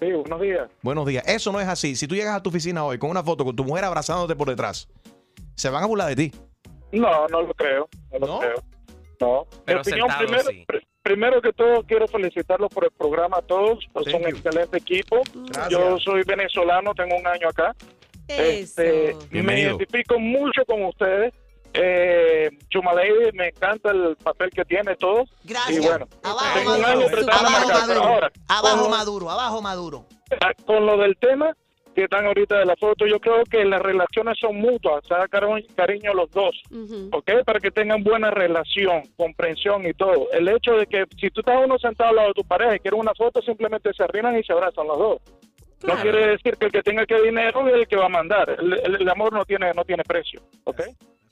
[0.01, 0.69] Sí, buenos días.
[0.83, 1.25] Buenos días.
[1.27, 1.97] Eso no es así.
[1.97, 4.49] Si tú llegas a tu oficina hoy con una foto con tu mujer abrazándote por
[4.49, 4.89] detrás,
[5.55, 6.33] se van a burlar de ti.
[6.93, 7.89] No, no lo creo.
[8.13, 8.63] No lo creo.
[9.21, 9.47] No.
[9.65, 10.65] Pero Mi opinión, sentado, primero, sí.
[10.69, 13.87] pr- primero que todo, quiero felicitarlos por el programa a todos.
[14.05, 15.23] Son un excelente equipo.
[15.35, 15.71] Gracias.
[15.71, 17.75] Yo soy venezolano, tengo un año acá.
[18.29, 21.33] Este, me identifico mucho con ustedes.
[21.75, 25.25] Eh, Chumalady, me encanta el papel que tiene todo.
[25.45, 25.77] Gracias.
[25.85, 27.01] Y bueno, Abajo tengo un Maduro.
[27.01, 27.89] año tratando de Abajo marcar.
[27.89, 28.03] Maduro.
[28.07, 30.07] Ahora, Abajo con- Maduro, abajo Maduro.
[30.41, 31.55] Ah, con lo del tema
[31.95, 35.27] que están ahorita de la foto, yo creo que las relaciones son mutuas, se da
[35.29, 36.55] caro- cariño los dos,
[37.13, 37.31] ¿ok?
[37.47, 40.31] Para que tengan buena relación, comprensión y todo.
[40.33, 42.81] El hecho de que si tú estás uno sentado al lado de tu pareja y
[42.81, 45.19] quieres una foto, simplemente se arriman y se abrazan los dos.
[45.87, 48.51] No quiere decir que el que tenga que dinero es el que va a mandar.
[48.59, 50.83] El, el- el amor no tiene no tiene precio, ¿ok?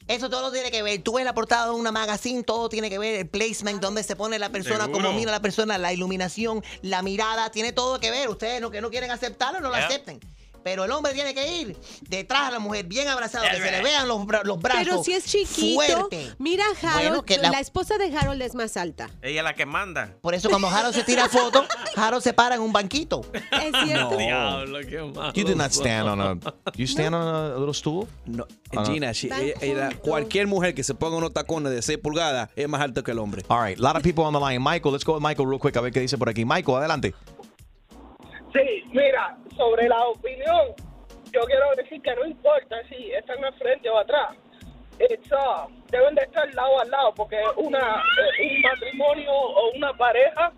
[0.07, 1.03] Eso todo tiene que ver.
[1.03, 3.15] Tú ves la portada de una magazine, todo tiene que ver.
[3.21, 4.93] El placement, donde se pone la persona, Seguro.
[5.03, 8.29] cómo mira la persona, la iluminación, la mirada, tiene todo que ver.
[8.29, 9.87] Ustedes no, que no quieren aceptarlo, no lo Yeah.
[9.87, 10.21] acepten.
[10.65, 11.77] Pero el hombre tiene que ir
[12.09, 14.83] detrás de la mujer, bien abrazado, que se le vean los, bra- los brazos.
[14.85, 16.33] Pero si es chiquito, Fuerte.
[16.39, 17.51] mira Harold, Bueno, que la...
[17.51, 19.11] la- esposa de Harold es más alta.
[19.23, 20.15] Ella es la que manda.
[20.23, 21.65] Por eso cuando Harold se tira foto,
[21.97, 23.21] Harold se para en un banquito.
[23.33, 24.17] Es cierto.
[24.17, 25.33] Diablo, qué malo.
[25.35, 26.39] You do not stand on a.
[26.77, 27.23] You stand on
[27.53, 28.07] a little stool?
[28.27, 28.47] No,
[28.77, 28.85] Ah.
[28.87, 30.01] Gina, ella- ella- juntos.
[30.01, 33.19] cualquier mujer que se ponga unos tacones de 6 pulgadas es más alto que el
[33.21, 33.45] hombre.
[33.49, 34.59] All right, a lot of people on the line.
[34.59, 36.45] Michael, let's go with Michael real quick a ver qué dice por aquí.
[36.45, 37.15] Michael, adelante.
[38.55, 40.75] Sí, mira, sobre la opinión,
[41.33, 44.37] yo quiero decir que no importa si están al frente o atrás.
[45.01, 47.81] It's, uh, deben de estar lado a lado porque una
[48.39, 50.53] eh, un matrimonio o una pareja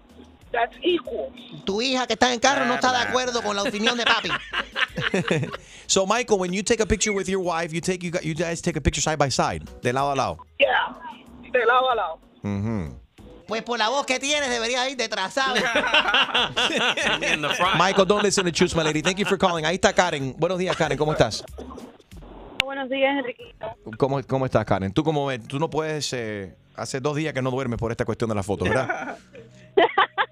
[0.53, 1.33] that's equal.
[1.65, 4.31] Tu hija que está en carro no está de acuerdo con la opinión de papi.
[5.89, 8.61] So, Michael, when you take a picture with your wife, you take you, you guys
[8.61, 10.39] take a picture side by side, de lado a lado.
[10.59, 10.93] Yeah,
[11.53, 12.19] de lado a lado.
[12.43, 12.99] Mhm.
[13.47, 14.97] Pues por la voz que tienes deberías ir
[17.57, 17.77] front.
[17.79, 19.03] Michael, don't listen to Choose My Lady.
[19.03, 19.65] Thank you for calling.
[19.65, 20.35] Ahí está Karen.
[20.39, 20.99] Buenos días, Karen.
[20.99, 21.45] ¿Cómo estás?
[22.65, 23.67] Buenos días, Enriquito.
[23.97, 24.93] ¿Cómo, cómo estás, Karen?
[24.93, 26.13] Tú como ves, tú no puedes.
[26.13, 29.17] eh, hace dos días que no duermes por esta cuestión de la foto, ¿verdad?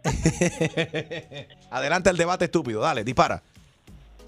[1.71, 2.81] Adelante el debate estúpido.
[2.81, 3.43] Dale, dispara.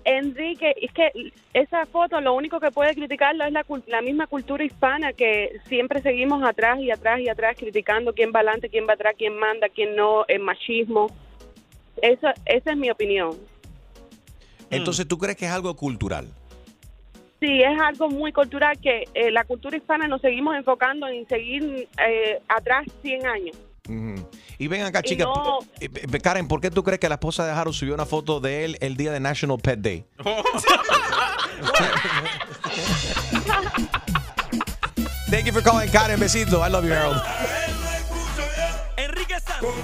[0.06, 4.64] Enrique, es que esa foto lo único que puede criticarla es la, la misma cultura
[4.64, 8.92] hispana que siempre seguimos atrás y atrás y atrás criticando quién va adelante, quién va
[8.92, 11.08] atrás, quién manda, quién no, el machismo.
[12.00, 13.36] Eso, esa es mi opinión.
[14.70, 16.28] Entonces, ¿tú crees que es algo cultural?
[17.40, 21.88] Sí, es algo muy cultural que eh, la cultura hispana nos seguimos enfocando en seguir
[22.06, 23.56] eh, atrás 100 años.
[24.58, 25.24] Y ven acá, Y chica.
[25.24, 28.06] no- eh, eh, Karen, ¿por qué tú crees que la esposa de Harold subió una
[28.06, 30.04] foto de él el día de National Pet Day?
[35.30, 36.18] Thank you for calling, Karen.
[36.20, 36.62] Besito.
[36.62, 37.20] I love you, Harold.
[38.96, 39.74] Enrique Santos.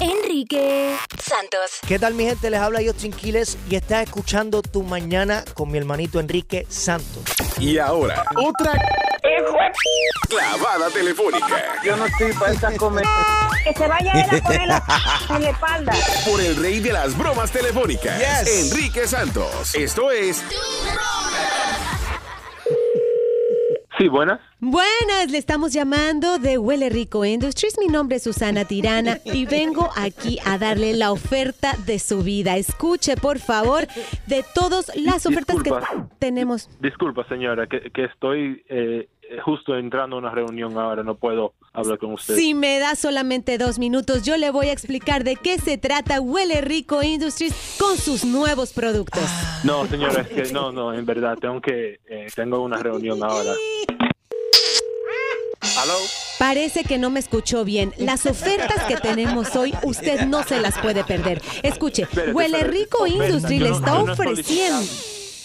[0.00, 1.78] Enrique Santos.
[1.86, 2.48] ¿Qué tal mi gente?
[2.50, 7.22] Les habla Justin Quiles y estás escuchando Tu Mañana con mi hermanito Enrique Santos.
[7.58, 8.72] Y ahora, otra
[10.28, 11.46] clavada telefónica.
[11.84, 13.04] Yo no estoy para esas comer.
[13.62, 14.84] Que se vaya él a ponerla
[15.36, 15.92] en la espalda.
[16.24, 18.72] Por el rey de las bromas telefónicas, Yes.
[18.72, 19.74] Enrique Santos.
[19.74, 20.42] Esto es
[24.00, 24.40] Sí, buenas.
[24.60, 27.78] Buenas, le estamos llamando de Huele Rico Industries.
[27.78, 32.56] Mi nombre es Susana Tirana y vengo aquí a darle la oferta de su vida.
[32.56, 33.86] Escuche, por favor,
[34.26, 35.86] de todas las ofertas Disculpa.
[35.86, 36.70] que tenemos.
[36.80, 39.06] Disculpa, señora, que, que estoy eh,
[39.44, 42.34] justo entrando a una reunión ahora, no puedo hablar con usted.
[42.34, 46.20] Si me da solamente dos minutos, yo le voy a explicar de qué se trata
[46.20, 49.22] Huele Rico Industries con sus nuevos productos.
[49.64, 53.52] No, señora, es que no, no, en verdad, tengo que, eh, tengo una reunión ahora.
[56.38, 57.92] Parece que no me escuchó bien.
[57.98, 61.42] Las ofertas que tenemos hoy, usted no se las puede perder.
[61.62, 62.64] Escuche, Huele.
[62.64, 64.80] Rico yo le está ofreciendo.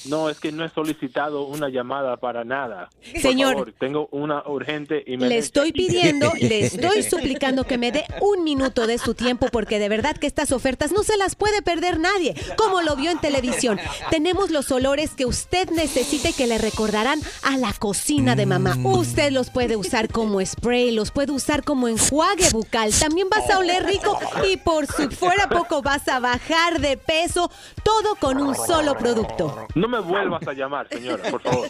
[0.05, 2.89] No, es que no he solicitado una llamada para nada.
[3.11, 3.53] Por Señor.
[3.53, 8.05] favor, tengo una urgente y me Le estoy pidiendo, le estoy suplicando que me dé
[8.21, 11.61] un minuto de su tiempo porque de verdad que estas ofertas no se las puede
[11.61, 13.79] perder nadie, como lo vio en televisión.
[14.09, 18.77] Tenemos los olores que usted necesite que le recordarán a la cocina de mamá.
[18.83, 22.91] Usted los puede usar como spray, los puede usar como enjuague bucal.
[22.93, 24.17] También vas a oler rico
[24.49, 27.49] y por si fuera poco vas a bajar de peso,
[27.83, 29.67] todo con un solo producto.
[29.75, 31.67] No me vuelvas a llamar, señora, por favor.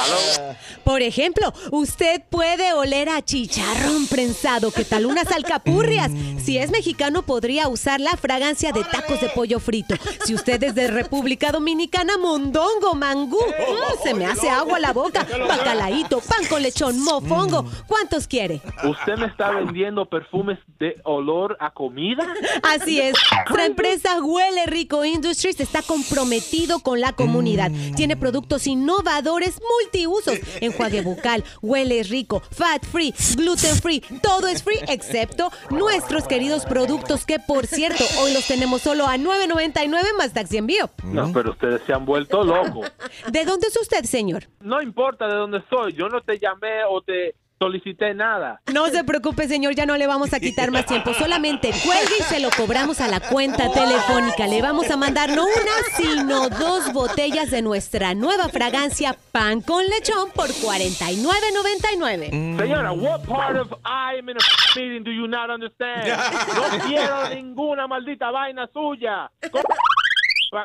[0.00, 0.56] ¿Aló?
[0.84, 4.70] Por ejemplo, usted puede oler a chicharrón prensado.
[4.70, 6.10] ¿Qué tal unas alcapurrias?
[6.38, 9.94] Si es mexicano, podría usar la fragancia de tacos de pollo frito.
[10.24, 13.38] Si usted es de República Dominicana, mondongo, mangú.
[13.38, 15.26] Mm, se me hace agua la boca.
[15.48, 17.64] Bacalaíto, pan con lechón, mofongo.
[17.86, 18.60] ¿Cuántos quiere?
[18.84, 22.26] ¿Usted me está vendiendo perfumes de olor a comida?
[22.62, 23.14] Así es.
[23.32, 27.70] Nuestra empresa Huele Rico Industries está comprometido con la comunidad.
[27.96, 30.38] Tiene productos innovadores multiusos.
[30.60, 34.00] Enjuague bucal, huele rico, fat free, gluten free.
[34.22, 39.16] Todo es free excepto nuestros queridos productos que, por cierto, hoy los tenemos solo a
[39.16, 40.90] 9.99 más taxi envío.
[41.04, 42.90] No, pero ustedes se han vuelto locos.
[43.30, 44.48] ¿De dónde es usted, señor?
[44.60, 48.60] No importa de dónde soy, yo no te llamé o te solicité nada.
[48.72, 51.14] No se preocupe, señor, ya no le vamos a quitar más tiempo.
[51.14, 54.48] Solamente cuelgue y se lo cobramos a la cuenta telefónica.
[54.48, 55.52] Le vamos a mandar no una,
[55.96, 62.58] sino dos botellas de nuestra nueva fragancia Pan con Lechón por 49.99.
[62.58, 64.40] Señora, what part of I'm in a
[64.76, 66.08] meeting do you not understand?
[66.08, 69.30] No quiero ninguna maldita vaina suya.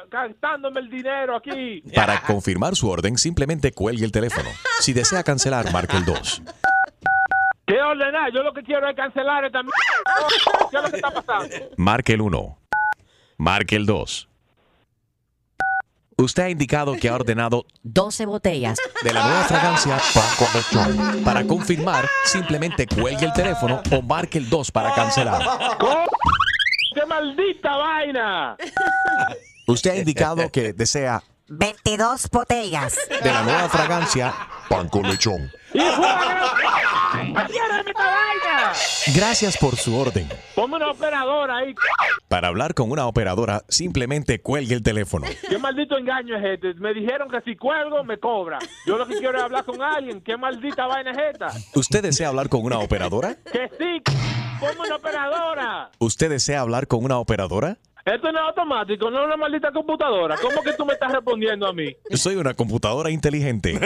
[0.10, 1.81] Cantándome el dinero aquí.
[1.95, 4.49] Para confirmar su orden, simplemente cuelgue el teléfono.
[4.79, 6.41] Si desea cancelar, marque el 2.
[7.67, 8.32] ¿Qué ordenar?
[8.32, 10.69] Yo lo que quiero es cancelar esta mierda.
[10.71, 11.56] ¿Qué es lo que está pasando?
[11.75, 12.58] Marque el 1.
[13.38, 14.30] Marque el 2.
[16.19, 18.80] Usted ha indicado que ha ordenado 12 botellas.
[19.03, 19.99] de la nueva fragancia
[20.56, 21.23] Lechón.
[21.25, 25.41] Para confirmar, simplemente cuelgue el teléfono o marque el 2 para cancelar.
[26.95, 28.58] ¡Qué maldita vaina!
[29.67, 32.97] Usted ha indicado que desea 22 botellas.
[33.23, 34.33] de la nueva fragancia
[34.69, 35.51] Pan con Lechón.
[35.73, 37.47] ¡Hijo de...
[37.49, 38.73] ¡Ciérrame esta vaina!
[39.15, 40.27] Gracias por su orden.
[40.55, 41.73] Ponme una operadora ahí.
[42.27, 45.25] Para hablar con una operadora, simplemente cuelgue el teléfono.
[45.47, 46.73] ¿Qué maldito engaño es este?
[46.75, 48.60] Me dijeron que si cuelgo me cobra.
[48.86, 50.21] Yo lo que quiero es hablar con alguien.
[50.21, 51.51] ¿Qué maldita vaina es esta?
[51.75, 53.36] ¿Usted desea hablar con una operadora?
[53.51, 54.01] Que sí,
[54.60, 55.91] ponme una operadora.
[55.99, 57.77] ¿Usted desea hablar con una operadora?
[58.07, 60.37] Esto no es automático, no es una maldita computadora.
[60.41, 61.93] ¿Cómo que tú me estás respondiendo a mí?
[62.13, 63.77] Soy una computadora inteligente.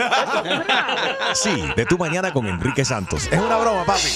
[1.34, 3.28] Sí, de tu mañana con Enrique Santos.
[3.32, 4.10] Es una broma, papi.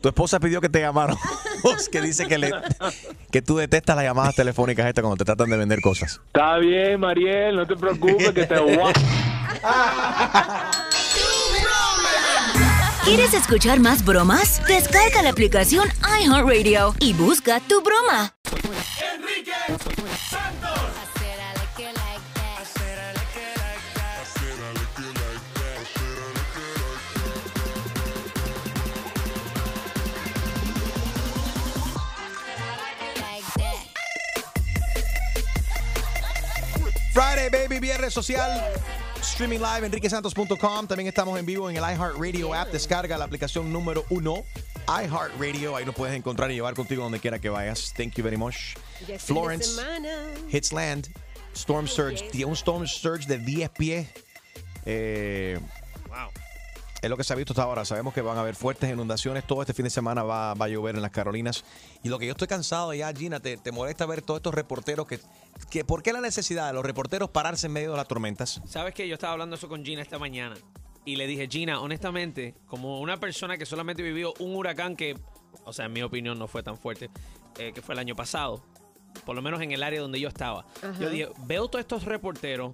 [0.00, 1.18] Tu esposa pidió que te llamaron.
[1.92, 2.50] que dice que, le,
[3.30, 6.20] que tú detestas las llamadas telefónicas estas cuando te tratan de vender cosas.
[6.28, 8.78] Está bien, Mariel, no te preocupes que te voy
[9.62, 10.84] a...
[13.08, 14.60] ¿Quieres escuchar más bromas?
[14.66, 15.88] Descarga la aplicación
[16.20, 18.34] iHeartRadio y busca tu broma.
[19.14, 19.50] Enrique
[20.28, 20.68] Santos.
[37.14, 38.62] Friday, baby, viernes social.
[39.38, 40.88] Streaming live, enriquesantos.com.
[40.88, 42.72] También estamos en vivo en el iHeartRadio app.
[42.72, 44.42] Descarga la aplicación número uno,
[44.88, 45.76] iHeartRadio.
[45.76, 47.94] Ahí nos puedes encontrar y llevar contigo donde quiera que vayas.
[47.96, 48.74] Thank you very much.
[49.06, 49.80] Ya es fin de Florence.
[50.50, 51.14] Hitsland,
[51.54, 52.28] Storm Surge.
[52.32, 54.08] Tiene un Storm Surge de 10 pies.
[54.84, 55.60] Eh,
[57.00, 57.84] Es lo que se ha visto hasta ahora.
[57.84, 59.44] Sabemos que van a haber fuertes inundaciones.
[59.46, 61.64] Todo este fin de semana va, va a llover en las Carolinas.
[62.02, 65.06] Y lo que yo estoy cansado ya, Gina, te, te molesta ver todos estos reporteros
[65.06, 65.20] que,
[65.70, 65.84] que...
[65.84, 68.60] ¿Por qué la necesidad de los reporteros pararse en medio de las tormentas?
[68.66, 69.06] ¿Sabes qué?
[69.06, 70.56] Yo estaba hablando eso con Gina esta mañana.
[71.04, 75.16] Y le dije, Gina, honestamente, como una persona que solamente vivió un huracán que,
[75.64, 77.10] o sea, en mi opinión no fue tan fuerte,
[77.58, 78.62] eh, que fue el año pasado,
[79.24, 80.66] por lo menos en el área donde yo estaba.
[80.82, 80.92] Ajá.
[81.00, 82.72] Yo dije, veo todos estos reporteros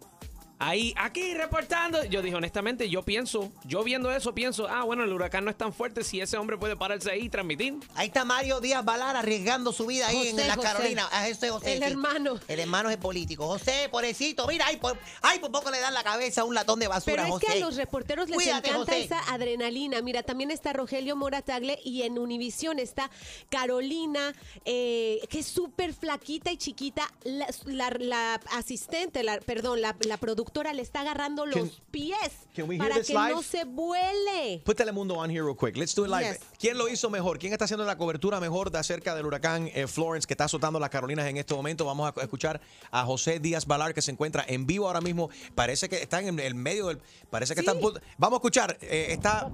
[0.59, 2.05] ahí, aquí reportando.
[2.05, 5.57] Yo dije, honestamente, yo pienso, yo viendo eso, pienso, ah, bueno, el huracán no es
[5.59, 7.75] tan fuerte si ese hombre puede pararse ahí y transmitir.
[7.95, 10.69] Ahí está Mario Díaz Balar arriesgando su vida ahí José, en la José.
[10.69, 11.09] Carolina.
[11.13, 11.73] Ah, ese José.
[11.75, 11.85] El sí.
[11.85, 12.39] hermano.
[12.49, 13.47] El hermano es el político.
[13.47, 16.79] José, pobrecito, mira, ay, por, ay, por poco le dan la cabeza a un latón
[16.79, 17.47] de basura, Pero es José.
[17.47, 19.05] que a los reporteros les Cuídate, encanta José.
[19.05, 20.01] esa adrenalina.
[20.03, 23.11] Mira, también está Rogelio Moratagle y en Univisión está
[23.51, 27.11] Carolina, eh, que es súper flaquita y chiquita.
[27.25, 30.44] La, la- la asistente, la, perdón, la, la productora
[30.75, 33.31] le está agarrando los Can- pies can we hear para this que live?
[33.35, 34.63] no se vuele.
[34.65, 35.77] Put Telemundo on here real quick.
[35.77, 36.33] Let's do it live.
[36.33, 36.41] Yes.
[36.59, 37.39] ¿Quién lo hizo mejor?
[37.39, 40.79] ¿Quién está haciendo la cobertura mejor de acerca del huracán eh, Florence que está azotando
[40.81, 41.85] las Carolinas en este momento?
[41.85, 45.31] Vamos a escuchar a José Díaz Balar que se encuentra en vivo ahora mismo.
[45.55, 47.01] Parece que está en el medio del.
[47.31, 47.75] Parece que está.
[48.19, 48.77] Vamos a escuchar.
[48.81, 49.51] eh, está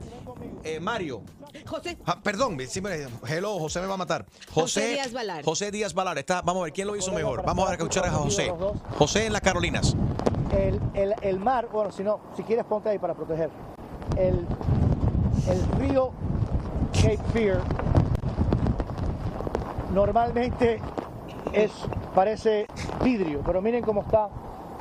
[0.65, 1.23] eh, Mario.
[1.67, 1.99] José.
[2.07, 4.27] Ah, perdón, sí me- hello, José me va a matar.
[4.53, 5.45] José, José Díaz Balar.
[5.45, 6.19] José Díaz Balar.
[6.19, 7.45] Está, vamos a ver quién lo hizo mejor.
[7.45, 8.53] Vamos a escuchar a José.
[8.99, 9.95] José en las Carolinas.
[10.53, 13.51] El, el, el mar, bueno, si no, si quieres ponte ahí para proteger.
[14.17, 14.47] El,
[15.49, 16.11] el río
[16.93, 17.59] Cape Fear
[19.95, 20.81] normalmente
[21.53, 21.73] es,
[22.15, 22.67] parece
[23.03, 24.29] vidrio, pero miren cómo está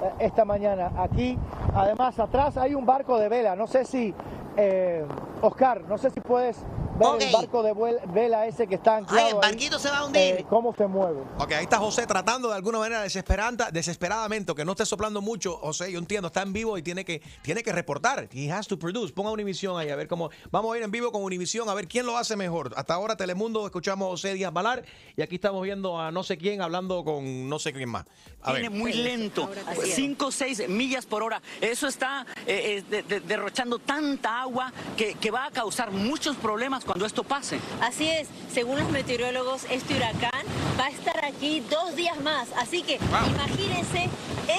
[0.02, 0.92] eh, esta mañana.
[0.98, 1.38] Aquí,
[1.74, 3.56] además, atrás hay un barco de vela.
[3.56, 4.14] No sé si,
[4.58, 5.06] eh,
[5.42, 6.58] Oscar, no sé si puedes
[6.98, 7.42] ver el Ok.
[7.42, 7.74] barco de
[8.14, 9.18] vela ese que está anclado.
[9.26, 10.22] Ay, el ahí, barquito se va a hundir.
[10.22, 11.22] eh, ¿Cómo se mueve?
[11.38, 15.56] Ok, ahí está José tratando de alguna manera desesperanta, desesperadamente, que no esté soplando mucho.
[15.58, 18.28] José, yo entiendo, está en vivo y tiene que, tiene que reportar.
[18.34, 19.14] He has to produce.
[19.14, 20.30] Ponga Univisión ahí a ver cómo.
[20.52, 22.74] Vamos a ir en vivo con Univisión a ver quién lo hace mejor.
[22.76, 24.84] Hasta ahora Telemundo escuchamos a José Díaz Balar
[25.16, 28.06] y aquí estamos viendo a no sé quién hablando con no sé quién más.
[28.42, 28.78] A Viene ver.
[28.78, 29.50] muy lento,
[29.84, 31.42] 5 o 6 millas por hora.
[31.62, 34.49] Eso está eh, eh, de- de- derrochando tanta agua
[34.98, 37.60] que, que va a causar muchos problemas cuando esto pase.
[37.82, 40.30] Así es, según los meteorólogos, este huracán
[40.80, 42.48] va a estar aquí dos días más.
[42.58, 44.10] Así que imagínense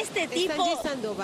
[0.01, 0.65] este tipo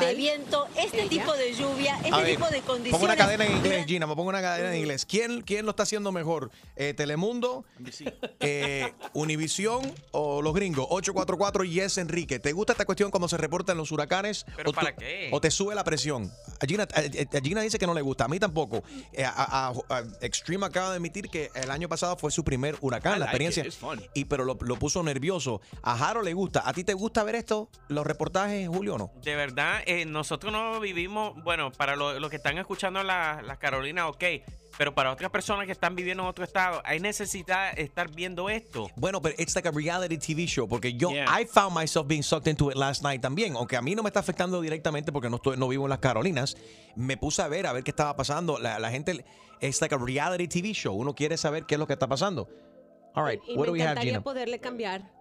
[0.00, 1.08] de viento, este Ella.
[1.08, 2.90] tipo de lluvia, este ver, tipo de condiciones.
[2.92, 5.06] Pongo una cadena en inglés, Gina, me pongo una cadena en inglés.
[5.06, 6.50] ¿Quién, quién lo está haciendo mejor?
[6.74, 7.64] Eh, ¿Telemundo?
[8.40, 10.86] Eh, ¿Univisión o los gringos?
[10.90, 12.38] 844 Yes Enrique.
[12.38, 14.44] ¿Te gusta esta cuestión cuando se reportan los huracanes?
[14.56, 15.28] ¿Pero o tú- para qué?
[15.32, 16.32] ¿O te sube la presión?
[16.60, 18.82] A Gina, a- a Gina dice que no le gusta, a mí tampoco.
[19.12, 19.30] Eh, a,
[19.68, 23.20] a- a Extreme acaba de admitir que el año pasado fue su primer huracán, I
[23.20, 23.60] la like experiencia.
[23.62, 24.02] it, it's fun.
[24.14, 25.60] Y pero lo, lo puso nervioso.
[25.82, 26.62] A Jaro le gusta.
[26.64, 27.68] ¿A ti te gusta ver esto?
[27.88, 29.10] ¿Los reportajes, Julio, o no?
[29.20, 33.56] De verdad, eh, nosotros no vivimos, bueno, para lo- los que están escuchando la, la
[33.56, 34.22] Carolina, ok,
[34.78, 38.48] pero para otras personas que están viviendo en otro estado, hay necesidad de estar viendo
[38.48, 38.88] esto.
[38.94, 41.24] Bueno, pero it's like a reality TV show porque yo Yeah.
[41.40, 44.08] I found myself being sucked into it last night también, aunque a mí no me
[44.10, 46.56] está afectando directamente porque no estoy no vivo en las Carolinas,
[46.94, 48.58] me puse a ver a ver qué estaba pasando.
[48.60, 49.24] La, la gente
[49.60, 52.48] it's like a reality TV show, uno quiere saber qué es lo que está pasando.
[53.16, 54.22] All right, Y what me do we have, encantaría Gina?
[54.22, 55.15] poderle cambiar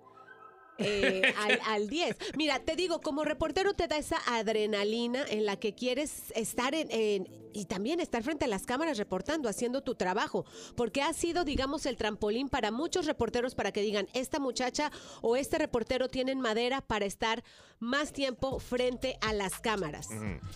[0.77, 2.17] eh, al, al 10.
[2.38, 6.89] Mira, te digo, como reportero te da esa adrenalina en la que quieres estar en,
[6.91, 10.43] en- y también estar frente a las cámaras reportando, haciendo tu trabajo,
[10.75, 15.38] porque ha sido, digamos, el trampolín para muchos reporteros para que digan, esta muchacha o
[15.38, 17.45] este reportero tienen madera para estar
[17.79, 20.09] más tiempo frente a las cámaras.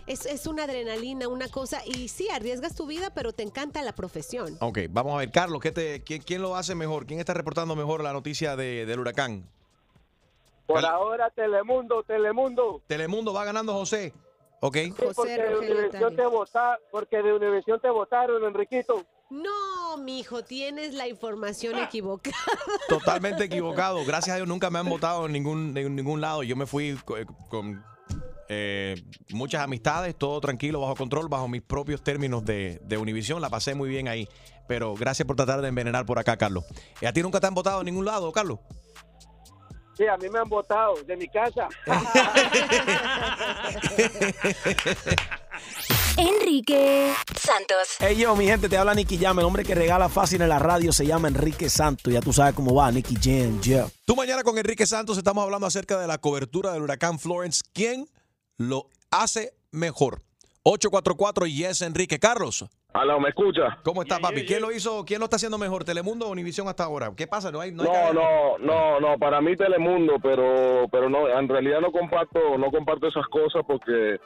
[0.07, 3.95] Es, es una adrenalina, una cosa, y sí, arriesgas tu vida, pero te encanta la
[3.95, 4.57] profesión.
[4.59, 7.05] Ok, vamos a ver, Carlos, ¿qué te, quién, quién lo hace mejor?
[7.05, 9.49] ¿Quién está reportando mejor la noticia de- del huracán?
[10.75, 12.81] Por ahora, Telemundo, Telemundo.
[12.87, 14.13] Telemundo va ganando José.
[14.61, 14.75] Ok.
[14.77, 19.03] Sí, porque de Univisión te vota, porque de Univisión te votaron, Enriquito.
[19.29, 22.35] No, mijo, tienes la información equivocada.
[22.89, 24.03] Totalmente equivocado.
[24.05, 26.43] Gracias a Dios nunca me han votado en ningún, en ningún lado.
[26.43, 27.15] Yo me fui co-
[27.49, 27.83] con
[28.51, 28.95] Eh,
[29.31, 33.39] muchas amistades, todo tranquilo, bajo control, bajo mis propios términos de, de Univisión.
[33.41, 34.27] La pasé muy bien ahí.
[34.67, 36.63] Pero gracias por tratar de envenenar por acá, Carlos.
[36.99, 38.59] ¿Y a ti nunca te han votado en ningún lado, Carlos?
[39.99, 41.67] Sí, a mí me han votado de mi casa.
[46.15, 47.97] Enrique Santos.
[47.99, 49.39] Hey yo, mi gente, te habla Nicky Jam.
[49.39, 52.13] El hombre que regala fácil en la radio se llama Enrique Santos.
[52.13, 53.89] Ya tú sabes cómo va, Nicky Jam, yeah.
[54.05, 57.61] Tú mañana con Enrique Santos estamos hablando acerca de la cobertura del huracán Florence.
[57.73, 58.09] ¿Quién
[58.55, 60.21] lo hace mejor?
[60.63, 62.19] 844 Yes Enrique.
[62.19, 62.63] Carlos.
[62.93, 63.77] Aló, ¿me escucha?
[63.83, 64.45] ¿Cómo está, papi?
[64.45, 65.05] ¿Quién lo hizo?
[65.05, 65.83] ¿Quién lo está haciendo mejor?
[65.83, 67.11] ¿Telemundo o Univisión hasta ahora?
[67.15, 67.51] ¿Qué pasa?
[67.51, 71.47] No hay, no hay No, no, no, no, para mí Telemundo, pero pero no, en
[71.47, 74.19] realidad no comparto no comparto esas cosas porque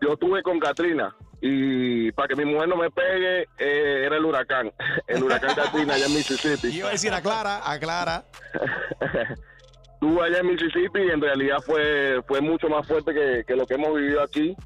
[0.00, 4.24] yo estuve con Katrina y para que mi mujer no me pegue eh, era el
[4.24, 4.72] huracán,
[5.08, 6.68] el huracán Katrina allá en Mississippi.
[6.68, 8.24] Iba a decir, aclara, aclara.
[9.94, 13.66] Estuve allá en Mississippi y en realidad fue fue mucho más fuerte que, que lo
[13.66, 14.56] que hemos vivido aquí.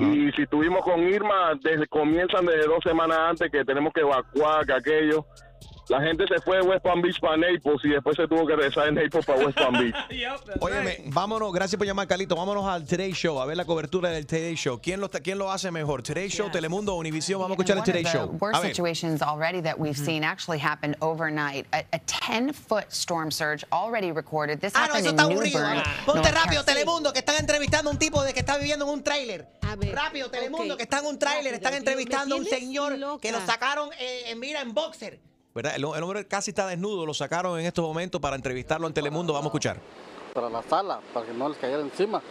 [0.00, 4.66] Y si estuvimos con Irma, desde comienzan desde dos semanas antes que tenemos que evacuar,
[4.66, 5.24] que aquello.
[5.88, 8.54] La gente se fue de West Palm Beach para Naples y después se tuvo que
[8.54, 9.94] regresar de Naples para West Palm Beach.
[10.60, 12.36] Óyeme, vámonos, gracias por llamar, Carlito.
[12.36, 14.80] Vámonos al Today Show, a ver la cobertura del Today Show.
[14.82, 16.02] ¿Quién lo, quién lo hace mejor?
[16.02, 17.40] ¿Today Show, Telemundo o Univisión?
[17.40, 18.38] Vamos a escuchar el One Today of the Show.
[18.38, 21.66] worst situations already that we've seen actually happened overnight.
[21.72, 24.60] A, a 10-foot storm surge already recorded.
[24.60, 25.60] This Ah, no, happened eso in está aburrido.
[26.04, 26.64] Ponte rápido.
[26.64, 29.46] Telemundo, que están entrevistando a un tipo de que está viviendo en un tráiler.
[29.92, 31.54] Rápido, Telemundo, que está en un tráiler.
[31.54, 35.20] Están entrevistando a un señor que lo sacaron, eh, mira, en boxer.
[35.58, 35.74] ¿Verdad?
[35.74, 39.32] El, el hombre casi está desnudo, lo sacaron en estos momentos para entrevistarlo en Telemundo.
[39.32, 39.76] Vamos a escuchar.
[40.32, 42.22] para la sala, para que no les cayera encima.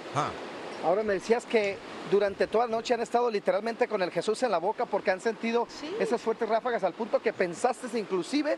[0.86, 1.78] Ahora me decías que
[2.10, 5.20] durante toda la noche han estado literalmente con el Jesús en la boca porque han
[5.20, 5.68] sentido
[6.00, 8.58] esas fuertes ráfagas al punto que pensaste inclusive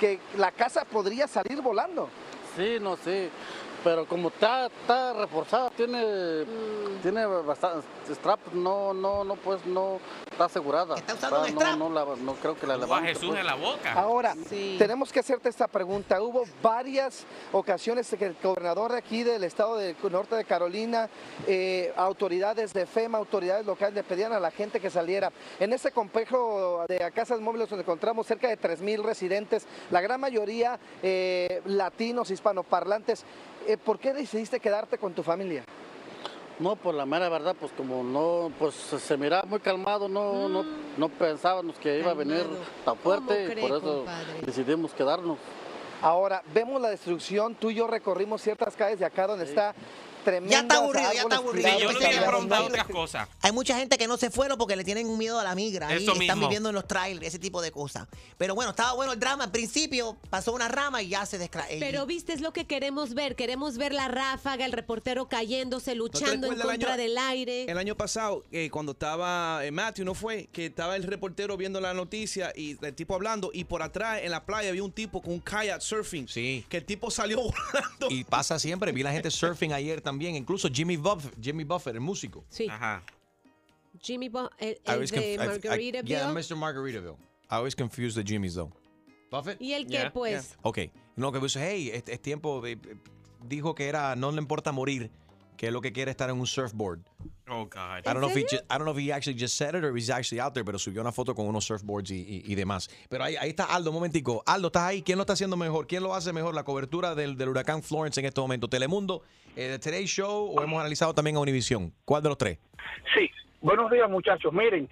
[0.00, 2.08] que la casa podría salir volando.
[2.56, 3.28] Sí, no, sí.
[3.84, 6.44] Pero como está, está reforzada, tiene,
[7.02, 10.00] tiene bastante strap, no, no, no, pues no
[10.30, 10.96] está asegurada.
[10.96, 11.76] Está usando un no, strap.
[11.78, 13.10] no, la- no creo que la levante.
[13.10, 13.40] Jesús pues.
[13.40, 13.92] en la boca.
[13.92, 14.34] Ahora,
[14.78, 16.20] tenemos que hacerte esta pregunta.
[16.20, 21.08] Hubo varias ocasiones que el gobernador de aquí del estado del norte de Carolina,
[21.46, 25.30] eh, autoridades de FEMA, autoridades locales le pedían a la gente que saliera.
[25.60, 30.78] En ese complejo de casas móviles donde encontramos cerca de 3.000 residentes, la gran mayoría
[31.02, 33.24] eh, latinos, hispanoparlantes.
[33.68, 35.62] Eh, ¿Por qué decidiste quedarte con tu familia?
[36.58, 40.64] No, por la mera verdad, pues como no, pues se miraba muy calmado, no, no,
[40.96, 42.46] no pensábamos que iba a venir
[42.86, 44.40] tan fuerte y por eso compadre?
[44.40, 45.36] decidimos quedarnos.
[46.00, 47.56] Ahora, vemos la destrucción.
[47.56, 49.74] Tú y yo recorrimos ciertas calles de acá donde está.
[50.48, 51.68] Ya está aburrido, ya está aburrido.
[51.68, 53.28] Sí, yo le que- preguntar otras cosas.
[53.42, 55.88] Hay mucha gente que no se fueron porque le tienen miedo a la migra.
[55.88, 56.48] Ahí Eso están mismo.
[56.48, 58.06] viviendo en los trailers, ese tipo de cosas.
[58.36, 59.44] Pero bueno, estaba bueno el drama.
[59.44, 61.66] Al principio pasó una rama y ya se descra...
[61.70, 63.36] eh, Pero viste, es lo que queremos ver.
[63.36, 67.64] Queremos ver la ráfaga, el reportero cayéndose, luchando en contra año- del aire.
[67.70, 70.48] El año pasado, eh, cuando estaba eh, Matthew, ¿no fue?
[70.52, 74.30] Que estaba el reportero viendo la noticia y el tipo hablando y por atrás en
[74.30, 76.28] la playa había un tipo con un kayak surfing.
[76.28, 76.64] Sí.
[76.68, 77.38] Que el tipo salió
[77.72, 78.08] volando.
[78.10, 78.92] Y pasa siempre.
[78.92, 80.34] Vi la gente surfing ayer también.
[80.36, 82.44] Incluso Jimmy Buffett, Jimmy Buffett el músico.
[82.48, 82.66] Sí.
[82.68, 83.02] Ajá.
[84.00, 86.08] Jimmy Bo- el, I el always de I- Margaritaville.
[86.08, 86.56] yeah, Mr.
[86.56, 87.16] Margaritaville.
[87.50, 88.70] I always confuse the Jimmys, though.
[89.30, 89.60] Buffett?
[89.60, 90.56] ¿Y el qué, pues?
[90.62, 90.78] Ok.
[91.16, 92.60] No, que dice, hey, es, es tiempo.
[92.60, 92.78] de-
[93.46, 95.10] dijo que era, no le importa morir,
[95.58, 97.00] que es lo que quiere estar en un surfboard.
[97.50, 97.98] Oh, God.
[97.98, 99.84] I don't, know if he ju- I don't know if he actually just said it
[99.84, 102.54] or he's actually out there, pero subió una foto con unos surfboards y, y- y
[102.54, 102.88] demás.
[103.10, 104.42] Pero ahí, ahí está Aldo, un momentico.
[104.46, 105.02] Aldo, ¿estás ahí?
[105.02, 105.86] ¿Quién lo está haciendo mejor?
[105.86, 106.54] ¿Quién lo hace mejor?
[106.54, 108.68] La cobertura del, del huracán Florence en este momento.
[108.68, 109.22] ¿Telemundo,
[109.56, 111.92] eh, The Today Show o hemos analizado también a Univision?
[112.04, 112.58] ¿Cuál de los tres?
[113.14, 113.28] Sí,
[113.60, 114.52] buenos días muchachos.
[114.52, 114.88] Miren,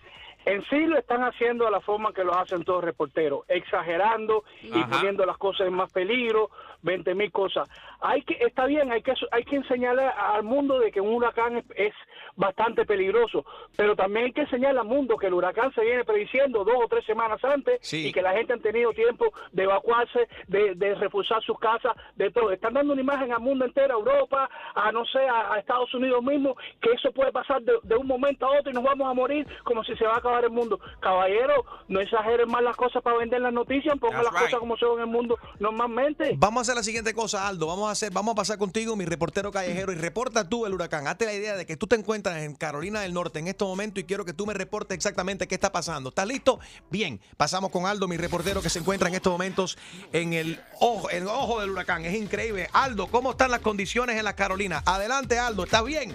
[0.46, 4.44] en sí lo están haciendo de la forma que lo hacen todos los reporteros, exagerando
[4.62, 4.88] y Ajá.
[4.90, 6.50] poniendo las cosas en más peligro,
[6.86, 7.68] 20 mil cosas.
[8.00, 11.56] Hay que, está bien, hay que, hay que enseñarle al mundo de que un huracán
[11.58, 11.92] es, es
[12.36, 13.44] bastante peligroso,
[13.76, 16.88] pero también hay que enseñarle al mundo que el huracán se viene prediciendo dos o
[16.88, 18.08] tres semanas antes Sí.
[18.08, 22.30] y que la gente ha tenido tiempo de evacuarse, de, de reforzar sus casas, de
[22.30, 22.50] todo.
[22.52, 25.92] Están dando una imagen al mundo entero, a Europa, a no sé, a, a Estados
[25.94, 29.08] Unidos mismo, que eso puede pasar de, de un momento a otro y nos vamos
[29.10, 30.78] a morir como si se va a acabar el mundo.
[31.00, 34.44] Caballero, no exageren más las cosas para vender las noticias, pongan That's las right.
[34.50, 36.34] cosas como son en el mundo normalmente.
[36.36, 37.66] Vamos a hacer la siguiente cosa, Aldo.
[37.66, 41.08] Vamos a hacer, vamos a pasar contigo, mi reportero callejero, y reporta tú el huracán.
[41.08, 43.98] Hazte la idea de que tú te encuentras en Carolina del Norte en este momento
[43.98, 46.10] y quiero que tú me reportes exactamente qué está pasando.
[46.10, 46.60] ¿Estás listo?
[46.90, 47.20] Bien.
[47.36, 49.78] Pasamos con Aldo, mi reportero que se encuentra en estos momentos
[50.12, 52.04] en el ojo, el ojo del huracán.
[52.04, 52.68] Es increíble.
[52.72, 54.82] Aldo, ¿cómo están las condiciones en la Carolina?
[54.84, 55.64] Adelante, Aldo.
[55.64, 56.14] ¿Estás bien?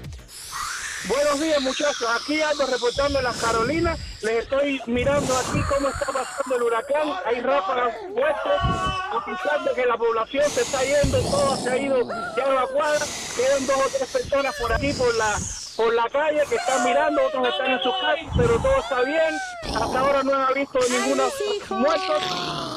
[1.08, 2.08] Buenos días, muchachos.
[2.22, 4.00] Aquí ando reportando en las Carolinas.
[4.22, 7.10] Les estoy mirando aquí cómo está pasando el huracán.
[7.26, 8.54] Hay ráfagas fuertes.
[8.62, 13.00] A pesar de que la población se está yendo, todo se ha ido ya evacuada.
[13.36, 15.40] Quedan dos o tres personas por aquí por la
[15.76, 19.36] por la calle que están mirando, otros están en sus casas, pero todo está bien.
[19.64, 21.24] Hasta ahora no he visto ninguno
[21.70, 22.14] muerto.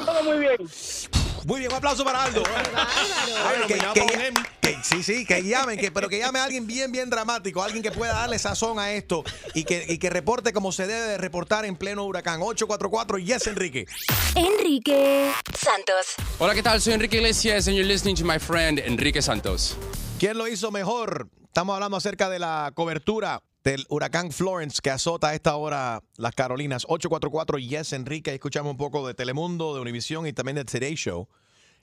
[0.05, 1.24] Todo muy bien.
[1.45, 2.41] Muy bien, un aplauso para Aldo.
[2.45, 6.65] A ver, que, que- que- sí, sí, que llamen, que, pero que llame a alguien
[6.65, 9.23] bien, bien dramático, alguien que pueda darle sazón a esto
[9.53, 12.41] y que, y que reporte como se debe de reportar en pleno huracán.
[12.41, 13.85] 844 Yes, Enrique.
[14.33, 16.15] Enrique Santos.
[16.39, 16.81] Hola, ¿qué tal?
[16.81, 19.77] Soy Enrique Iglesias and you're listening to my friend Enrique Santos.
[20.19, 21.29] ¿Quién lo hizo mejor?
[21.45, 26.35] Estamos hablando acerca de la cobertura del huracán Florence que azota a esta hora las
[26.35, 26.85] Carolinas.
[26.87, 28.31] 844 Yes, Enrique.
[28.33, 31.27] Escuchamos un poco de Telemundo, de Univisión y también de Today Show.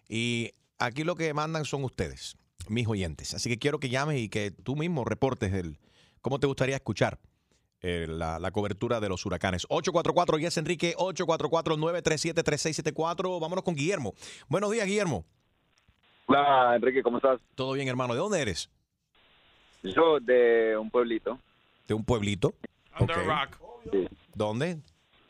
[0.09, 2.37] Y aquí lo que mandan son ustedes,
[2.69, 3.35] mis oyentes.
[3.35, 5.81] Así que quiero que llames y que tú mismo reportes el,
[6.21, 7.19] cómo te gustaría escuchar
[7.81, 9.67] eh, la, la cobertura de los huracanes.
[9.69, 10.95] 844 Yes, Enrique.
[10.97, 13.41] 844-937-3674.
[13.41, 14.15] Vámonos con Guillermo.
[14.49, 15.25] Buenos días, Guillermo.
[16.27, 17.41] Hola, Enrique, ¿cómo estás?
[17.57, 18.15] Todo bien, hermano.
[18.15, 18.71] ¿De dónde eres?
[19.83, 21.41] Yo de un pueblito.
[21.93, 22.55] ¿De un pueblito?
[22.99, 23.59] Under rock.
[23.93, 24.09] Sí.
[24.35, 24.77] ¿Dónde?
[24.77, 24.83] ¿De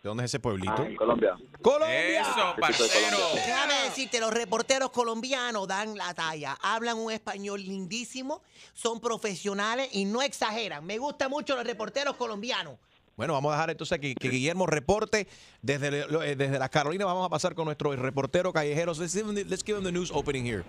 [0.05, 0.77] dónde es ese pueblito?
[0.79, 1.35] Ah, en Colombia.
[1.61, 2.21] ¡Colombia!
[2.21, 3.17] Eso, parcero.
[3.35, 8.43] Déjame decirte, los reporteros colombianos dan la talla, hablan un español lindísimo,
[8.75, 10.87] son profesionales y no exageran.
[10.87, 12.79] Me gustan mucho los reporteros colombianos.
[13.17, 15.27] Bueno, vamos a dejar entonces que, que Guillermo reporte
[15.63, 17.07] desde, eh, desde las Carolinas.
[17.07, 18.93] Vamos a pasar con nuestro reportero callejero.
[18.95, 20.63] Let's give him the, let's give him the news opening here.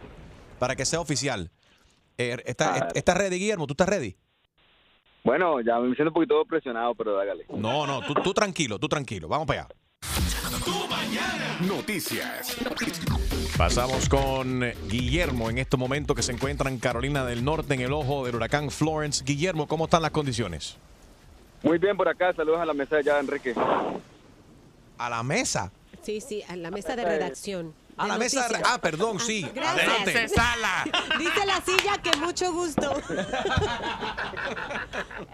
[0.57, 1.51] Para que sea oficial.
[2.17, 2.87] Eh, ¿está, Ah.
[2.95, 3.67] ¿Estás ready, Guillermo?
[3.67, 4.17] ¿Tú estás ready?
[5.23, 7.45] Bueno, ya me siento un poquito presionado, pero hágale.
[7.49, 9.27] No, no, tú, tú tranquilo, tú tranquilo.
[9.29, 9.69] Vamos para allá.
[11.65, 12.57] Noticias.
[13.57, 17.93] Pasamos con Guillermo en este momento que se encuentra en Carolina del Norte en el
[17.93, 19.23] ojo del huracán Florence.
[19.23, 20.77] Guillermo, ¿cómo están las condiciones?
[21.61, 23.55] Muy bien por acá, saludos a la mesa ya, Enrique.
[24.97, 25.71] ¿A la mesa?
[26.01, 27.73] Sí, sí, a la mesa de redacción.
[27.97, 28.53] A la mesa de...
[28.53, 28.73] noticias.
[28.73, 29.47] Ah, perdón, sí.
[29.53, 29.87] Gracias.
[29.87, 30.91] Adelante.
[31.19, 32.95] Dice la silla que mucho gusto.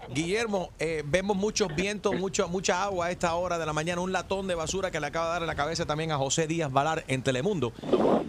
[0.08, 4.12] Guillermo, eh, vemos muchos vientos, mucho, mucha agua a esta hora de la mañana, un
[4.12, 6.72] latón de basura que le acaba de dar en la cabeza también a José Díaz
[6.72, 7.72] Valar en Telemundo.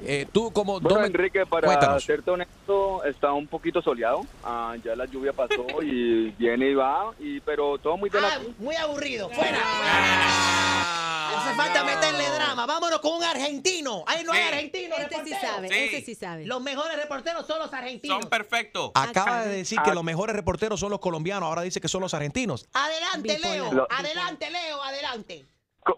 [0.04, 0.80] Eh, tú como...
[0.80, 2.04] Bueno, dome- Enrique, para Cuéntanos.
[2.04, 4.26] serte honesto, está un poquito soleado.
[4.44, 8.76] Ah, ya la lluvia pasó y viene y va, y, pero todo muy Ah, muy
[8.76, 9.58] aburrido, fuera.
[11.32, 12.66] No hace falta meterle drama.
[12.66, 14.04] Vámonos con un argentino.
[14.08, 14.48] Ahí no hay Sí.
[14.48, 14.96] argentino.
[14.98, 15.74] Este sí sabe, Sí.
[15.76, 16.46] este sí sabe.
[16.46, 18.20] Los mejores reporteros son los argentinos.
[18.22, 18.92] Son perfectos.
[18.96, 22.14] Acaba de decir que los mejores reporteros son los colombianos, ahora dice que son los
[22.14, 22.68] argentinos.
[22.74, 23.72] Adelante, Leo.
[23.74, 24.82] Lo- Adelante, Leo.
[24.84, 25.46] Adelante.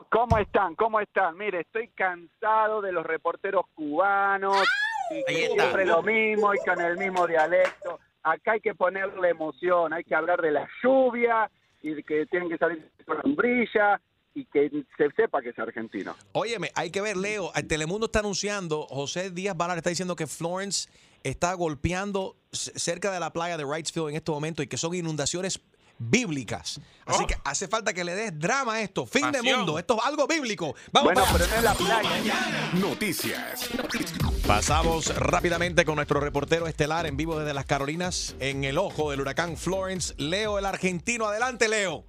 [0.09, 0.75] ¿Cómo están?
[0.75, 1.35] ¿Cómo están?
[1.37, 4.57] Mire, estoy cansado de los reporteros cubanos
[5.11, 5.63] y Ahí que está.
[5.63, 7.99] siempre lo mismo y con el mismo dialecto.
[8.23, 11.51] Acá hay que ponerle emoción, hay que hablar de la lluvia
[11.81, 13.99] y de que tienen que salir con sombrilla
[14.35, 16.15] y que se sepa que es argentino.
[16.31, 20.27] Óyeme, hay que ver, Leo, el Telemundo está anunciando, José Díaz Valar está diciendo que
[20.27, 20.89] Florence
[21.23, 25.61] está golpeando cerca de la playa de Wrightsville en este momento y que son inundaciones
[25.97, 26.81] bíblicas.
[27.05, 29.05] Así que hace falta que le des drama a esto.
[29.05, 29.77] Fin de mundo.
[29.77, 30.75] Esto es algo bíblico.
[30.91, 32.71] Vamos Bueno, para pero no es la playa.
[32.73, 33.69] Noticias.
[34.47, 39.21] Pasamos rápidamente con nuestro reportero estelar en vivo desde las Carolinas en el ojo del
[39.21, 40.13] huracán Florence.
[40.17, 41.27] Leo, el argentino.
[41.27, 42.03] Adelante, Leo.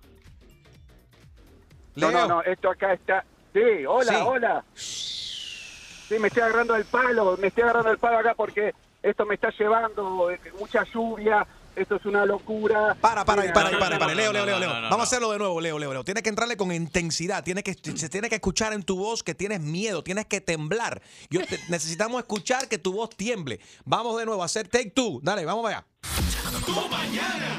[1.97, 3.25] No, no, no, esto acá está.
[3.53, 4.19] Sí, hola, Sí.
[4.25, 4.65] hola.
[4.75, 9.35] Sí, me estoy agarrando el palo, me estoy agarrando el palo acá porque esto me
[9.37, 12.95] está llevando eh, mucha lluvia, esto es una locura.
[13.01, 14.13] Para, para, para, no, para, no, para.
[14.13, 14.69] no, Leo, no, Leo, Leo, Leo.
[14.69, 16.05] no, no, Vamos a hacerlo de nuevo, Leo, Leo, Leo.
[16.05, 17.43] Tienes que entrarle con intensidad.
[17.43, 21.01] Tiene que, se tiene que escuchar en tu voz que tienes miedo, tienes que temblar.
[21.31, 23.61] Yo te- necesitamos escuchar que tu voz tiemble.
[23.85, 25.21] Vamos de nuevo a hacer take two.
[25.23, 25.85] Dale, vamos allá.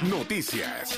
[0.04, 0.98] Noticias.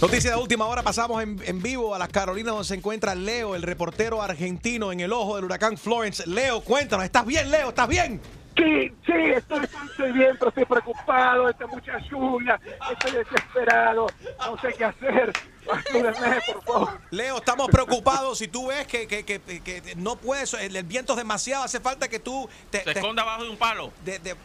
[0.00, 3.62] Noticia de última hora, pasamos en, vivo a las Carolinas donde se encuentra Leo, el
[3.62, 6.24] reportero argentino en el ojo del huracán Florence.
[6.24, 7.70] Leo, cuéntanos, ¿estás bien, Leo?
[7.70, 8.20] ¿Estás bien?
[8.56, 12.60] Sí, sí, estoy, estoy bien, pero estoy preocupado, está mucha lluvia,
[12.92, 14.06] estoy desesperado,
[14.38, 15.32] no sé qué hacer.
[15.70, 16.98] Ayúdenme, por favor.
[17.10, 18.38] Leo, estamos preocupados.
[18.38, 21.80] Si tú ves que, que- que- que no puedes, el, el viento es demasiado, hace
[21.80, 23.92] falta que tú te, Se te- esconde abajo de un palo.
[24.04, 24.36] de- de-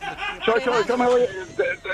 [0.45, 1.21] Yo, yo, yo me voy,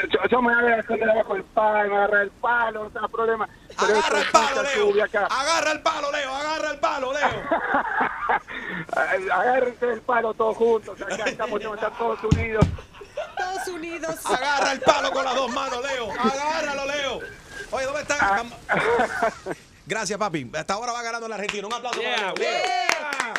[0.10, 3.10] yo, yo me voy a esconder abajo del palo, me agarrar el palo, no tengo
[3.10, 3.50] problema.
[3.80, 5.06] Pero Agarra el palo, Leo.
[5.30, 6.34] Agarra el palo, Leo.
[6.36, 7.44] Agarra el palo, Leo.
[9.32, 12.66] Agárrense el palo todos juntos, acá estamos, estamos todos unidos.
[13.38, 14.16] Todos unidos.
[14.26, 16.12] Agarra el palo con las dos manos, Leo.
[16.12, 17.20] Agárralo, Leo.
[17.72, 18.20] Oye, ¿dónde están?
[18.20, 19.56] Vam-
[19.86, 20.50] Gracias, papi.
[20.56, 21.68] Hasta ahora va ganando el argentino.
[21.68, 22.34] Un aplauso para.
[22.36, 23.34] Yeah.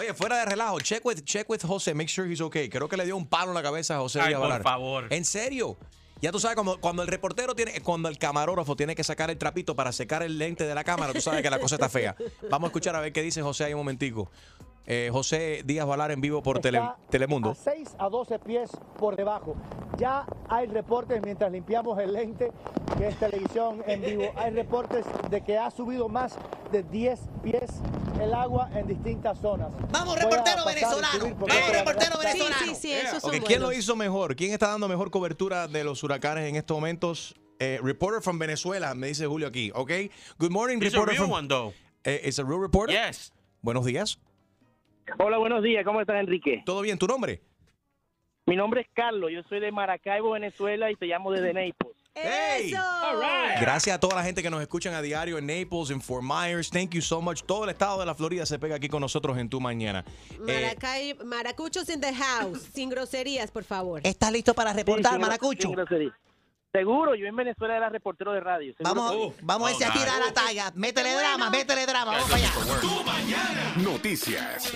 [0.00, 2.68] Oye, fuera de relajo, check with, check with José, make sure he's okay.
[2.68, 5.06] Creo que le dio un palo en la cabeza a José Ay, por favor.
[5.10, 5.76] En serio.
[6.22, 9.38] Ya tú sabes, cuando, cuando el reportero tiene, cuando el camarógrafo tiene que sacar el
[9.38, 12.14] trapito para secar el lente de la cámara, tú sabes que la cosa está fea.
[12.50, 14.30] Vamos a escuchar a ver qué dice José ahí un momentico.
[14.86, 17.50] Eh, José Díaz Valar en vivo por Tele- Está Telemundo.
[17.50, 19.54] A 6 a 12 pies por debajo.
[19.98, 22.50] Ya hay reportes mientras limpiamos el lente,
[22.98, 24.32] que es televisión en vivo.
[24.36, 26.36] Hay reportes de que ha subido más
[26.72, 27.70] de 10 pies
[28.20, 29.68] el agua en distintas zonas.
[29.92, 31.24] Vamos, a reportero venezolano.
[31.38, 32.56] Vamos, reportero venezolano.
[32.64, 34.34] Sí, sí, esos son Ok, ¿Quién lo hizo mejor?
[34.34, 37.34] ¿Quién está dando mejor cobertura de los huracanes en estos momentos?
[37.58, 39.70] Eh, reporter from Venezuela, me dice Julio aquí.
[39.74, 39.90] Ok.
[40.38, 41.32] Good morning, It's a reporter real from.
[41.32, 41.72] one, though.
[42.04, 42.94] Eh, it's a real reporter.
[42.94, 43.32] Yes.
[43.62, 44.18] Buenos días.
[45.18, 45.84] Hola, buenos días.
[45.84, 46.62] ¿Cómo estás, Enrique?
[46.64, 46.98] ¿Todo bien?
[46.98, 47.40] ¿Tu nombre?
[48.46, 49.30] Mi nombre es Carlos.
[49.32, 51.96] Yo soy de Maracaibo, Venezuela y te llamo desde Naples.
[52.14, 52.72] Hey.
[53.60, 56.68] Gracias a toda la gente que nos escuchan a diario en Naples, en Fort Myers.
[56.70, 57.42] Thank you so much.
[57.42, 60.04] Todo el estado de la Florida se pega aquí con nosotros en tu mañana.
[60.48, 62.62] Eh, Maracay- maracuchos in the house.
[62.72, 64.00] Sin groserías, por favor.
[64.02, 65.68] ¿Estás listo para reportar, Sí, sin- Maracucho?
[65.68, 66.12] sin grosería.
[66.74, 68.72] Seguro, yo en Venezuela era reportero de radio.
[68.76, 70.70] Seguro Vamos, que- vamos a ese a tirar la talla.
[70.76, 72.12] Métele drama, métele drama.
[72.12, 73.74] Vamos para allá.
[73.76, 74.72] Noticias.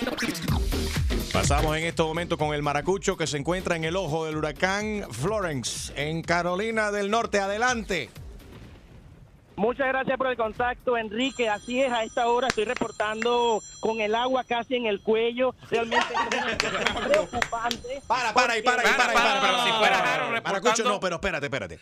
[1.31, 5.05] Pasamos en este momento con el maracucho que se encuentra en el ojo del huracán
[5.09, 7.39] Florence, en Carolina del Norte.
[7.39, 8.09] Adelante.
[9.57, 11.47] Muchas gracias por el contacto, Enrique.
[11.49, 15.55] Así es, a esta hora estoy reportando con el agua casi en el cuello.
[15.69, 18.01] Realmente es preocupante.
[18.05, 20.41] Para, para ahí, para ahí, para ahí, para, para, si para, fuera para, para.
[20.41, 21.79] Maracucho, no, pero espérate, espérate.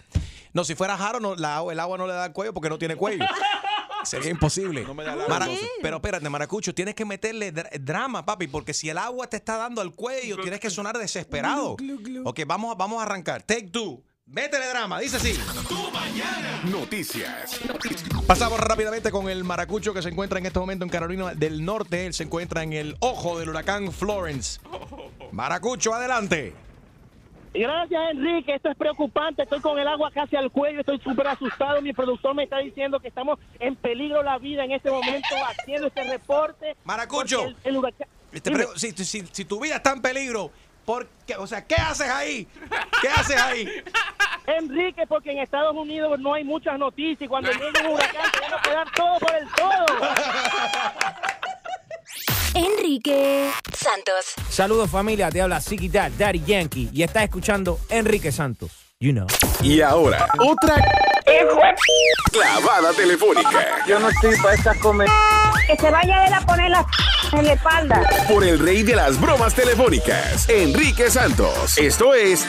[0.54, 2.78] No, si fuera Jaro, no, la- el agua no le da el cuello porque no
[2.78, 3.26] tiene cuello.
[4.04, 4.86] Sería imposible.
[5.30, 5.48] Mara-
[5.82, 9.56] pero espérate, Maracucho, tienes que meterle dra- drama, papi, porque si el agua te está
[9.58, 11.76] dando al cuello, tienes que sonar desesperado.
[12.26, 13.42] Ok, vamos, a- vamos a arrancar.
[13.44, 14.04] Take two.
[14.26, 15.38] Métele drama, dice así.
[16.72, 17.60] Noticias.
[18.26, 22.06] Pasamos rápidamente con el maracucho que se encuentra en este momento en Carolina del Norte.
[22.06, 24.62] Él se encuentra en el ojo del huracán Florence.
[25.32, 26.54] Maracucho, adelante.
[27.54, 28.56] Gracias, Enrique.
[28.56, 29.44] Esto es preocupante.
[29.44, 30.80] Estoy con el agua casi al cuello.
[30.80, 31.82] Estoy súper asustado.
[31.82, 35.28] Mi productor me está diciendo que estamos en peligro la vida en este momento
[35.60, 36.76] haciendo este reporte.
[36.86, 37.44] Maracucho.
[37.46, 40.50] El, el huracán- Te pre- si, si- si tu vida está en peligro,
[40.86, 41.36] ¿por qué?
[41.38, 42.48] O sea, ¿qué haces ahí?
[43.02, 43.68] ¿Qué haces ahí?
[44.46, 48.40] Enrique, porque en Estados Unidos no hay muchas noticias y cuando llegue un huracán te
[48.42, 49.86] van a quedar todo por el todo.
[52.56, 54.34] Enrique Santos.
[54.50, 55.60] Saludos familia, te habla
[55.92, 58.72] Dad, Daddy Yankee y estás escuchando Enrique Santos.
[59.00, 59.28] You know.
[59.62, 60.76] Y ahora, otra
[62.32, 63.86] clavada telefónica.
[63.88, 65.10] Yo no estoy para estas comer.
[65.68, 66.86] Que se vaya a él a poner la
[67.34, 68.02] en la espalda.
[68.28, 71.78] Por el rey de las bromas telefónicas, Enrique Santos.
[71.78, 72.46] Esto es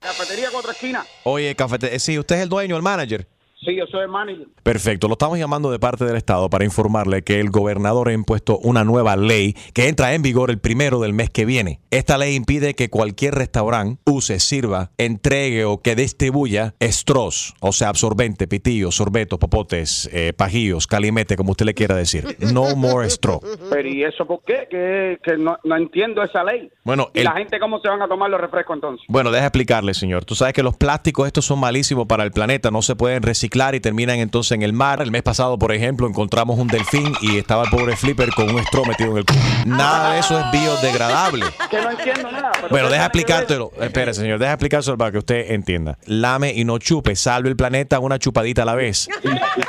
[0.00, 1.04] Cafetería contra esquina.
[1.24, 3.26] Oye, cafete, eh, sí, usted es el dueño, el manager.
[3.64, 4.46] Sí, yo soy el manager.
[4.62, 8.56] Perfecto, lo estamos llamando de parte del Estado para informarle que el gobernador ha impuesto
[8.58, 11.80] una nueva ley que entra en vigor el primero del mes que viene.
[11.90, 17.88] Esta ley impide que cualquier restaurante use, sirva, entregue o que distribuya straws, o sea,
[17.88, 22.36] absorbente, pitillos, sorbetos, popotes, eh, pajillos, calimete, como usted le quiera decir.
[22.52, 23.40] No more straw.
[23.70, 24.68] Pero ¿y eso por qué?
[24.70, 26.70] Que, que no, no entiendo esa ley.
[26.84, 29.04] Bueno, ¿Y el- la gente cómo se van a tomar los refrescos entonces?
[29.08, 30.24] Bueno, deja explicarle, señor.
[30.24, 33.47] Tú sabes que los plásticos estos son malísimos para el planeta, no se pueden reciclar
[33.74, 35.00] y terminan entonces en el mar.
[35.02, 38.60] El mes pasado, por ejemplo, encontramos un delfín y estaba el pobre Flipper con un
[38.60, 39.38] straw metido en el culo.
[39.66, 41.46] Nada de eso es biodegradable.
[41.70, 42.50] Que no entiendo nada.
[42.54, 43.72] pero Bueno, ¿qué deja explicártelo.
[43.80, 45.98] Espera, señor, deja explicárselo para que usted entienda.
[46.06, 49.08] Lame y no chupe, salve el planeta una chupadita a la vez.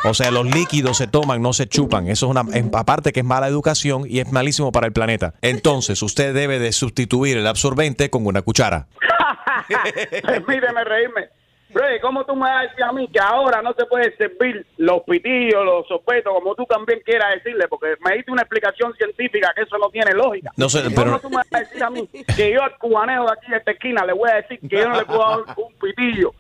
[0.06, 2.08] O sea, los líquidos se toman, no se chupan.
[2.08, 5.34] Eso es una, es- aparte que es mala educación y es malísimo para el planeta.
[5.42, 8.88] Entonces, usted debe de sustituir el absorbente con una cuchara.
[10.26, 11.30] Permíteme reírme.
[11.72, 14.66] Bro, ¿cómo tú me vas a decir a mí que ahora no se puede servir
[14.78, 17.68] los pitillos, los sopetos, como tú también quieras decirle?
[17.68, 20.52] Porque me diste una explicación científica que eso no tiene lógica.
[20.58, 23.26] No sé, ¿Cómo pero- tú me vas a decir a mí que yo al cubaneo
[23.26, 25.56] de aquí de esta esquina le voy a decir que yo no le puedo dar
[25.58, 26.34] un pitillo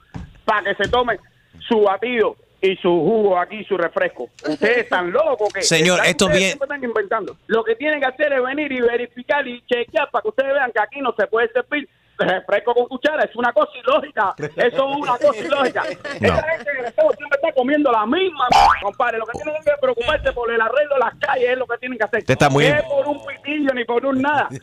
[0.45, 1.19] para que se tome
[1.67, 4.29] su batido y su jugo aquí, su refresco?
[4.47, 5.61] Ustedes están locos que...
[5.61, 7.37] Señor, esto ustedes bien- están inventando.
[7.47, 10.71] Lo que tienen que hacer es venir y verificar y chequear para que ustedes vean
[10.71, 11.87] que aquí no se puede servir
[12.25, 13.23] refresco con cuchara.
[13.23, 14.33] Es una cosa ilógica.
[14.37, 14.55] Eso
[14.91, 15.83] es una cosa ilógica.
[15.87, 18.47] Esa gente en el Estado siempre está comiendo la misma
[18.81, 19.17] compadre.
[19.19, 21.97] Lo que tienen que preocuparse por el arreglo de las calles es lo que tienen
[21.97, 22.19] que hacer.
[22.19, 24.49] Usted está muy- No es por un pitillo ni por un nada.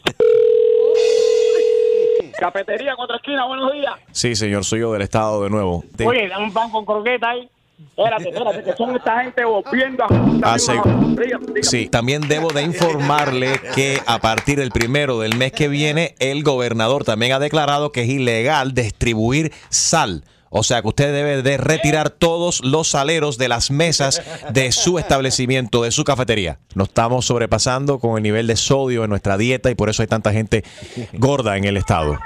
[2.39, 3.95] Cafetería contra esquina, buenos días.
[4.13, 5.83] Sí, señor, soy yo del Estado de nuevo.
[5.97, 7.49] Te- Oye, dame un pan con croqueta ahí.
[7.79, 10.09] Espérate, espérate, que son esta gente volviendo a...
[10.43, 11.89] Ah, sí.
[11.89, 17.05] También debo de informarle que a partir del primero del mes que viene, el gobernador
[17.05, 20.25] también ha declarado que es ilegal distribuir sal.
[20.49, 24.23] O sea que usted debe de retirar todos los saleros de las mesas
[24.53, 26.59] de su establecimiento, de su cafetería.
[26.75, 30.09] Nos estamos sobrepasando con el nivel de sodio en nuestra dieta y por eso hay
[30.09, 30.65] tanta gente
[31.13, 32.17] gorda en el estado.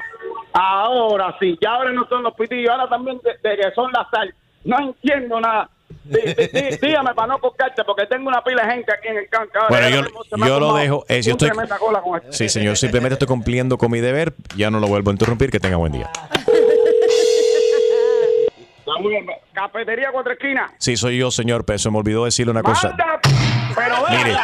[0.53, 4.07] Ahora sí, ya ahora no son los pitillos, ahora también de, de que son la
[4.13, 4.33] sal.
[4.65, 5.69] No entiendo nada.
[6.05, 6.21] Dí-
[6.53, 9.67] dí- Dígame para no colgarte, porque tengo una pila de gente aquí en el canca.
[9.69, 10.03] Bueno, yo,
[10.47, 11.05] yo lo dejo.
[11.09, 11.51] eh, si estoy,
[12.31, 14.33] sí, señor, simplemente estoy cumpliendo con mi deber.
[14.57, 15.51] Ya no lo vuelvo a interrumpir.
[15.51, 16.11] Que tenga buen día.
[19.53, 20.73] Cafetería Cuatro Esquinas.
[20.79, 22.95] Sí, soy yo, señor, pero se me olvidó decirle una cosa.
[23.75, 24.37] Pero Mire.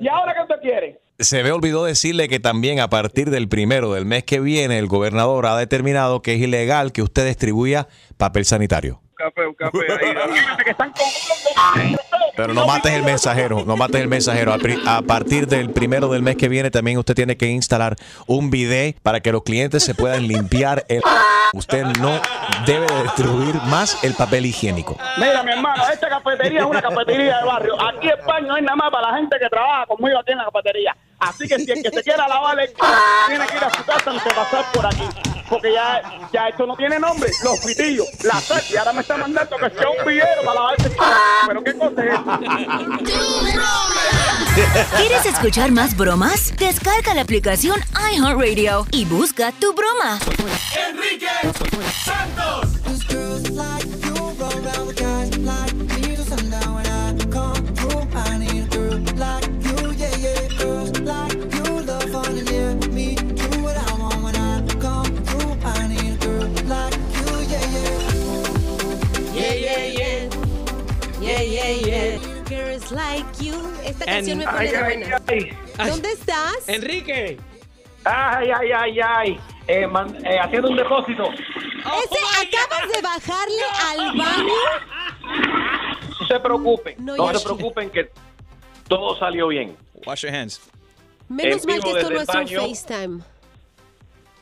[0.00, 0.98] ¿Y ahora qué usted quiere?
[1.18, 4.86] Se me olvidó decirle que también a partir del primero del mes que viene, el
[4.86, 7.88] gobernador ha determinado que es ilegal que usted distribuya
[8.18, 9.00] papel sanitario.
[9.14, 10.14] Café, un café ahí.
[10.66, 11.96] Están con...
[12.36, 14.54] Pero no mates el mensajero, no mates el mensajero.
[14.86, 17.96] A partir del primero del mes que viene también usted tiene que instalar
[18.26, 21.00] un bidet para que los clientes se puedan limpiar el...
[21.54, 22.20] Usted no
[22.66, 24.98] debe de distribuir más el papel higiénico.
[25.16, 27.74] Mira, mi hermano, esta cafetería es una cafetería de barrio.
[27.82, 30.38] Aquí en España no hay nada más para la gente que trabaja conmigo aquí en
[30.38, 30.94] la cafetería.
[31.18, 32.72] Así que si el que se quiera lavar el
[33.26, 35.08] tiene que ir a su casa antes de pasar por aquí.
[35.48, 36.02] Porque ya,
[36.32, 37.30] ya esto no tiene nombre.
[37.44, 38.62] Los pitillos, la sal.
[38.68, 40.90] Y ahora me está mandando que sea un villero para lavar c-
[41.46, 42.20] Pero qué cosa es?
[44.96, 46.52] ¿Quieres escuchar más bromas?
[46.56, 47.80] Descarga la aplicación
[48.12, 50.18] iHeartRadio y busca tu broma.
[50.88, 51.28] Enrique
[52.04, 52.66] Santos.
[71.60, 72.18] Yeah.
[72.48, 73.54] Girls like you.
[73.84, 75.22] Esta canción me pone Ay, de ay, buena.
[75.78, 75.88] ay.
[75.90, 76.68] ¿Dónde estás?
[76.68, 77.38] Enrique.
[78.04, 79.40] Ay, ay, ay, ay.
[79.66, 81.24] Eh, man- eh, haciendo un depósito.
[81.32, 84.54] Ese, ¿acabas de bajarle al baño?
[86.20, 88.10] No se preocupen, No, se preocupen que
[88.88, 89.76] todo salió bien.
[90.06, 90.60] Wash your hands.
[91.28, 92.48] Menos En mal que esto no es un.
[92.48, 93.22] FaceTime.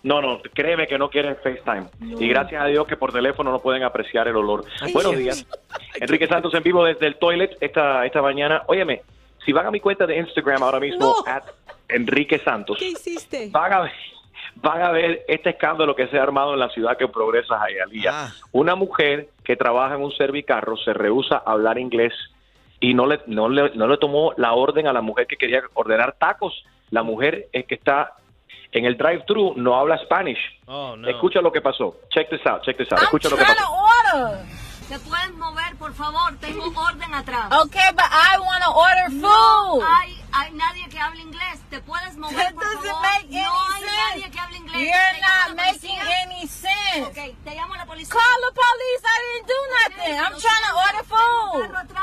[0.05, 1.87] No, no, créeme que no quieren FaceTime.
[2.21, 4.65] Y gracias a Dios que por teléfono no pueden apreciar el olor.
[4.81, 5.37] Ay, Buenos Dios.
[5.45, 5.47] días.
[6.01, 8.63] Enrique Santos en vivo desde el toilet esta, esta mañana.
[8.67, 9.01] Óyeme,
[9.45, 11.15] si van a mi cuenta de Instagram ahora mismo, No.
[11.27, 11.43] at
[11.89, 13.49] Enrique Santos, ¿Qué hiciste?
[13.51, 13.93] van a ver,
[14.57, 18.29] van a ver este escándalo que se ha armado en la ciudad que progresa Hialeah.
[18.53, 22.13] Una mujer que trabaja en un servicarro se rehúsa a hablar inglés
[22.81, 25.63] y no le, no, le, no le tomó la orden a la mujer que quería
[25.73, 26.65] ordenar tacos.
[26.91, 28.13] La mujer es que está
[28.75, 30.39] en el drive-thru no habla Spanish.
[30.67, 31.09] Oh, no.
[31.09, 31.97] Escucha lo que pasó.
[32.11, 33.03] Check this out, check this out.
[33.03, 33.65] Escucha lo que pasó.
[33.73, 34.45] order.
[34.89, 36.37] ¿Te puedes mover, por favor?
[36.41, 37.47] Tengo orden atrás.
[37.65, 39.83] Okay, but I want to order No food.
[39.83, 41.63] hay, hay nadie que hable inglés.
[41.71, 43.01] ¿Te puedes mover, That por favor?
[43.01, 43.97] make no hay sense.
[44.11, 44.83] nadie que hable inglés.
[44.83, 46.23] You're not making policía.
[46.25, 47.03] any sense.
[47.07, 48.13] Ok, te llamo a la policía.
[48.13, 49.03] Call the police.
[49.09, 50.15] I didn't do nothing.
[50.21, 51.94] I'm trying to order food.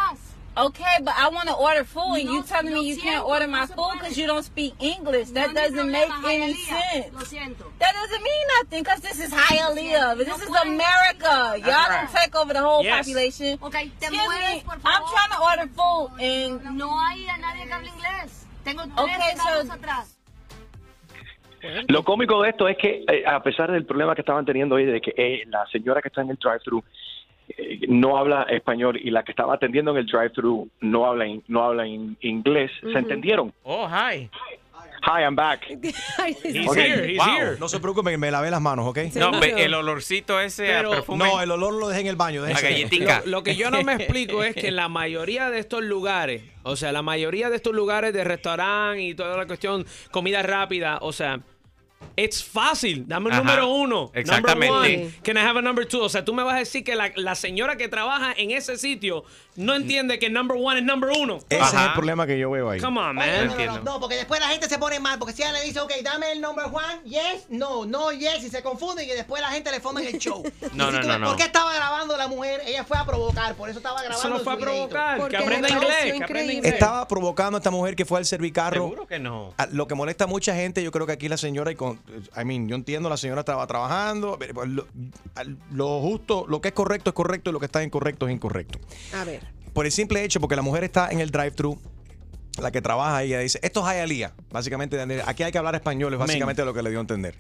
[0.57, 3.65] Okay, but I want to order food, and you telling me you can't order my
[3.67, 5.29] food because you don't speak English.
[5.29, 6.67] That No doesn't make any Hialeah.
[6.67, 7.61] sense.
[7.79, 10.17] That doesn't mean nothing because this is Hialeah.
[10.17, 10.49] This No is.
[10.67, 11.55] America.
[11.65, 12.97] Y'all don't take over the whole Yes.
[13.07, 13.57] population.
[13.63, 17.65] Okay, te Excuse me, por I'm trying to order food, and No hay a nadie
[17.65, 18.45] que hable inglés.
[18.65, 20.17] Tengo tres Okay, so- atrás.
[21.87, 24.85] Lo cómico de esto es que, eh, a pesar del problema que estaban teniendo hoy,
[24.85, 26.83] de que eh, la señora que está en el drive-thru
[27.87, 31.63] no habla español y la que estaba atendiendo en el drive-thru no habla, in- no
[31.63, 32.71] habla in- inglés.
[32.81, 33.53] ¿se entendieron?
[33.63, 34.29] Oh, hi.
[35.03, 35.61] Hi, I'm back.
[35.67, 37.25] He's here, he's Wow.
[37.35, 37.57] here.
[37.59, 38.99] No se preocupen, me lavé las manos, ¿ok?
[39.15, 41.25] No, el olorcito ese a Pero- perfume.
[41.25, 42.45] No, el olor lo dejé en el baño.
[42.45, 43.21] La galletica.
[43.25, 46.43] Lo, lo que yo no me explico es que en la mayoría de estos lugares,
[46.61, 50.99] o sea, la mayoría de estos lugares de restaurante y toda la cuestión, comida rápida,
[51.01, 51.39] o sea,
[52.15, 53.05] es fácil.
[53.07, 54.11] Dame Ajá, número uno.
[54.13, 54.67] exactamente.
[54.73, 55.13] Number one.
[55.23, 56.01] Can I have a number two?
[56.03, 58.77] O sea, tú me vas a decir que la, la señora que trabaja en ese
[58.77, 59.23] sitio
[59.55, 61.39] no entiende que number one es number uno.
[61.49, 62.79] Ese es el problema que yo veo ahí.
[62.79, 63.47] Come on, Oye, man.
[63.47, 65.63] no, no, no, no, porque después la gente se pone mal, porque si ella le
[65.63, 69.41] dice, ok, dame el number one, yes, no, no, yes, y se confunden y después
[69.41, 70.43] la gente le forma en el show.
[70.73, 71.27] No, no, tú no, no.
[71.27, 72.61] ¿Por qué estaba grabando la mujer?
[72.65, 74.19] Ella fue a provocar, por eso estaba grabando.
[74.19, 76.67] Eso no fue a provocar, que Porque aprenda inglés, que aprenda.
[76.69, 78.83] Estaba provocando a esta mujer que fue al servicarro.
[78.83, 79.53] Seguro que no.
[79.57, 81.90] A- Lo que molesta a mucha gente, yo creo que aquí la señora, y con,
[82.39, 84.69] I mean, yo entiendo, la señora estaba trabajando, pero pues,
[85.71, 88.79] lo, justo, lo que es correcto es correcto y lo que está incorrecto es incorrecto.
[89.13, 89.41] A ver.
[89.73, 91.79] Por el simple hecho, porque la mujer está en el drive-thru,
[92.59, 94.33] la que trabaja ahí, ella dice, esto es Hialeah.
[94.51, 97.35] Básicamente, aquí hay que hablar español, es básicamente lo que le dio a entender.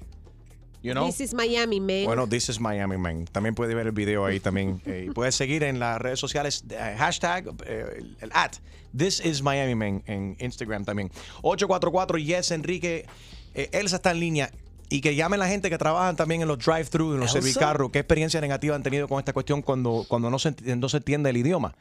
[0.83, 1.05] You know?
[1.05, 2.05] This is Miami, man.
[2.05, 3.25] Bueno, this is Miami Man.
[3.31, 4.81] También puede ver el video ahí también.
[4.85, 8.53] Eh, y puedes seguir en las redes sociales, eh, hashtag, eh, el, el at,
[8.97, 11.11] this is Miami Man en Instagram también.
[11.43, 13.05] 844 Yes Enrique.
[13.53, 14.51] Eh, Elsa está en línea.
[14.89, 17.91] Y que llamen la gente que trabajan también en los drive-thru, en los servicarros.
[17.91, 20.97] ¿Qué experiencia negativa han tenido con esta cuestión cuando, cuando no, se, ent- no se
[20.97, 21.75] entiende el idioma?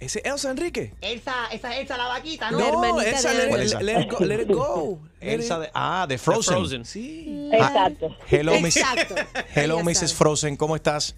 [0.00, 0.92] ¿Ese Elsa Enrique?
[1.00, 2.58] Elsa, esa Elsa la vaquita, ¿no?
[2.58, 3.80] No, Elsa, let, ¿Cuál it- Elsa?
[3.82, 4.24] let it go.
[4.24, 5.00] Let it go.
[5.20, 6.54] Let Elsa de, ah, de Frozen.
[6.56, 6.84] Frozen.
[6.84, 7.48] Sí.
[7.52, 8.16] Ah, Exacto.
[8.28, 9.14] hello, Miss- Exacto.
[9.54, 10.14] hello Mrs.
[10.14, 10.56] Frozen.
[10.56, 11.14] ¿Cómo estás?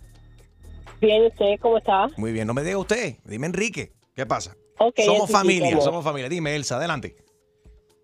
[1.01, 2.09] Bien, ¿usted cómo está?
[2.19, 4.55] Muy bien, no me diga usted, dime Enrique, ¿qué pasa?
[4.79, 6.29] Ok, somos familia, somos familia.
[6.29, 7.17] Dime, Elsa, adelante.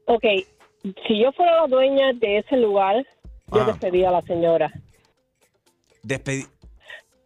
[0.06, 0.24] Ok,
[1.06, 2.96] si yo fuera la dueña de ese lugar,
[3.52, 3.66] yo Ah.
[3.66, 4.72] despediría a la señora.
[6.02, 6.44] Despedi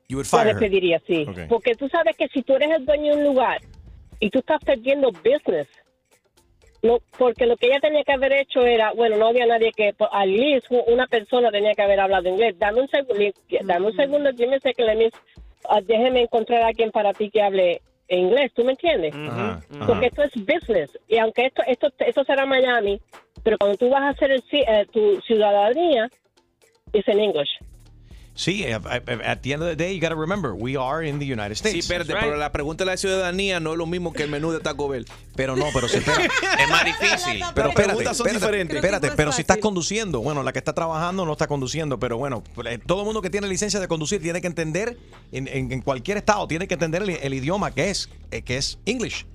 [0.08, 0.54] You would La fire her.
[0.58, 1.24] despediría, sí.
[1.28, 1.38] Ok.
[1.48, 3.60] Porque tú sabes que si tú eres el dueño de un lugar
[4.18, 5.68] y tú estás perdiendo business,
[6.82, 9.94] no, porque lo que ella tenía que haber hecho era, bueno, no había nadie que,
[10.10, 12.58] al least una persona tenía que haber hablado inglés.
[12.58, 13.14] Dame un segundo,
[13.62, 15.12] dame un segundo, dime que le mis-
[15.68, 19.14] ah, déjeme encontrar a alguien para ti que hable inglés, ¿tú me entiendes?
[19.14, 20.90] Ajá, Porque esto es business.
[21.06, 23.00] Y aunque esto, esto, esto será Miami,
[23.42, 26.08] pero cuando tú vas a hacer el, eh, tu ciudadanía,
[26.92, 27.48] es en English.
[28.32, 28.70] Sí, eh,
[29.06, 31.52] eh, at the end of the day, you gotta remember, we are in the United
[31.52, 31.72] States.
[31.72, 34.50] Sí, espérate, pero la pregunta de la ciudadanía no es lo mismo que el menú
[34.50, 35.04] de Taco Bell.
[35.36, 36.24] Pero no, pero si espera.
[36.58, 37.44] Es más difícil.
[37.54, 38.76] Pero espérate, preguntas son espérate, diferentes.
[38.76, 42.42] espérate, pero si estás conduciendo, bueno, la que está trabajando no está conduciendo, pero bueno,
[42.64, 44.96] eh, todo el mundo que tiene licencia de conducir tiene que entender,
[45.32, 48.08] en, en- en cualquier estado, tiene que entender el, el idioma que es,
[48.44, 49.26] que es English.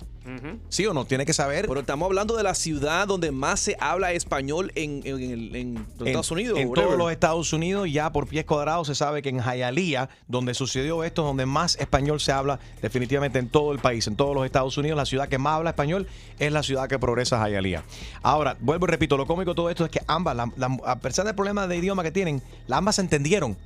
[0.68, 1.04] ¿Sí o no?
[1.04, 1.66] Tiene que saber.
[1.68, 6.58] Pero estamos hablando de la ciudad donde más se habla español en, en- Estados Unidos.
[6.58, 6.86] En whatever.
[6.88, 11.04] todos los Estados Unidos, ya por pies cuadrados, se sabe que en Hialeah, donde sucedió
[11.04, 14.76] esto, donde más español se habla, definitivamente en todo el país, en todos los Estados
[14.78, 16.06] Unidos, la ciudad que más habla español
[16.38, 17.82] es la ciudad que progresa Hialeah.
[18.22, 20.98] Ahora, vuelvo y repito, lo cómico de todo esto es que ambas, la- la- a
[20.98, 23.56] pesar del problema de idioma que tienen, las ambas se entendieron.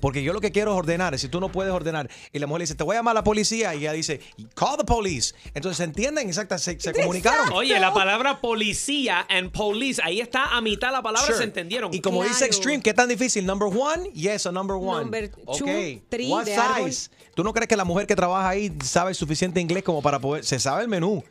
[0.00, 2.60] Porque yo lo que quiero es ordenar, si tú no puedes ordenar, y la mujer
[2.60, 4.20] le dice, te voy a llamar a la policía, y ella dice,
[4.54, 5.34] call the police.
[5.54, 7.52] Entonces se entienden, exacta, se, se comunicaron.
[7.52, 11.38] Oye, la palabra policía and police, ahí está a mitad la palabra, Sure.
[11.38, 11.92] se entendieron.
[11.92, 13.44] Y como dice Extreme, ¿qué tan difícil?
[13.46, 14.10] ¿Number one?
[14.12, 15.02] Yes, a number one.
[15.02, 15.58] Number ok.
[15.58, 15.66] two,
[16.08, 16.90] three, What árbol.
[16.92, 17.10] size?
[17.34, 20.44] ¿Tú no crees que la mujer que trabaja ahí sabe suficiente inglés como para poder...
[20.44, 21.22] Se sabe el menú.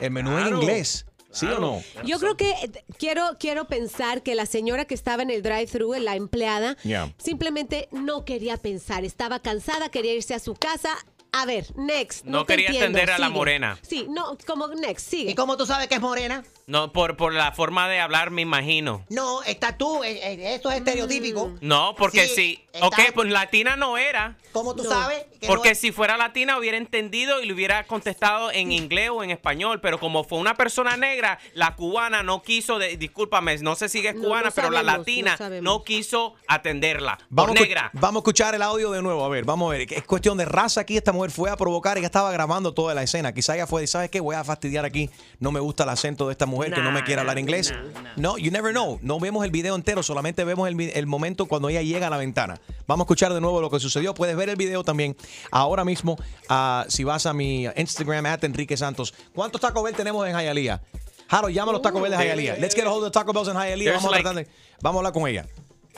[0.00, 0.60] El menú en Claro.
[0.60, 1.06] inglés.
[1.34, 1.82] ¿Sí o no?
[2.04, 5.94] Yo creo que eh, quiero, quiero pensar que la señora que estaba en el drive-thru,
[5.94, 7.12] la empleada, Yeah.
[7.18, 9.04] simplemente no quería pensar.
[9.04, 10.96] Estaba cansada, quería irse a su casa.
[11.36, 12.24] A ver, next.
[12.24, 13.36] No te quería entiendo, atender a la sigue.
[13.36, 13.78] morena.
[13.82, 15.32] Sí, no, como next, sigue.
[15.32, 16.44] ¿Y cómo tú sabes que es morena?
[16.66, 19.04] No, por, por la forma de hablar, me imagino.
[19.10, 21.52] No, está tú, eh, eh, esto es estereotípico.
[21.60, 22.64] No, porque Sí, si.
[22.72, 24.36] está- Ok, pues latina no era.
[24.52, 25.24] ¿Cómo tú sabes?
[25.40, 29.22] que Porque no- si fuera latina hubiera entendido y le hubiera contestado en inglés o
[29.22, 33.74] en español, pero como fue una persona negra, la cubana no quiso, de- discúlpame, no
[33.74, 37.18] sé si es cubana, no pero la latina no quiso atenderla.
[37.28, 37.90] Vamos, negra.
[37.92, 39.22] vamos a escuchar el audio de nuevo.
[39.24, 39.92] A ver, vamos a ver.
[39.92, 40.96] Es cuestión de raza aquí.
[40.96, 41.98] Esta mujer fue a provocar.
[41.98, 43.34] Ella estaba grabando toda la escena.
[43.34, 44.20] Quizá ella fue y ¿sabes qué?
[44.20, 45.10] Voy a fastidiar aquí.
[45.40, 47.72] No me gusta el acento de esta mujer que no me quiere hablar inglés.
[48.16, 48.98] No, you never know.
[49.02, 50.02] No vemos el video entero.
[50.02, 52.60] Solamente vemos el, el momento cuando ella llega a la ventana.
[52.86, 54.14] Vamos a escuchar de nuevo lo que sucedió.
[54.14, 55.16] Puedes ver el video también
[55.50, 56.16] ahora mismo.
[56.48, 59.14] ah, si vas a mi Instagram, at Enrique Santos.
[59.34, 60.80] ¿Cuántos Taco Bell tenemos en Hialeah?
[61.28, 62.56] Jaro, llama a los Taco Bell de Hialeah.
[62.58, 63.92] Let's get a hold of the Taco Bells en Hialeah.
[63.94, 64.50] Vamos a, like- tratar de-
[64.82, 65.46] vamos a hablar con ella.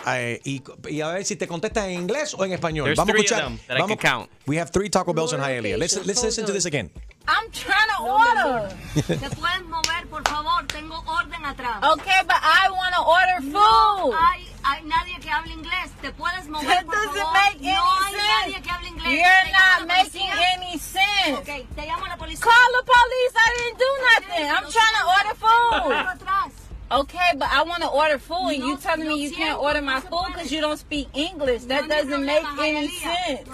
[0.09, 2.85] Eh, y, y a ver si te contestas en inglés o en español.
[2.85, 3.51] There's vamos a escuchar.
[3.79, 4.29] vamos-.
[4.47, 5.79] We have three Taco Bells in Hialeah.
[5.79, 6.91] Let's, let's listen to this again.
[7.29, 8.69] I'm trying to order.
[8.95, 10.65] ¿Te puedes mover, por favor?
[10.69, 11.83] Tengo orden atrás.
[11.95, 13.53] Okay, but I want to order food.
[13.53, 15.91] No hay, hay nadie que hable inglés.
[16.01, 17.33] ¿Te puedes mover, That por doesn't favor?
[17.33, 18.41] make no any hay sense.
[18.47, 19.13] nadie que hable inglés.
[19.13, 21.39] You're ¿Te llamo a not making any sense.
[21.41, 22.45] Okay, te llamo a la policía.
[22.45, 23.35] Call the police.
[23.35, 24.47] I didn't do nothing.
[24.47, 25.93] I'm trying to order food.
[26.15, 26.53] atrás.
[26.91, 29.99] Okay, but I want to order food, and you telling me you can't order my
[29.99, 31.65] food because you don't speak English.
[31.65, 33.49] That doesn't make any sense.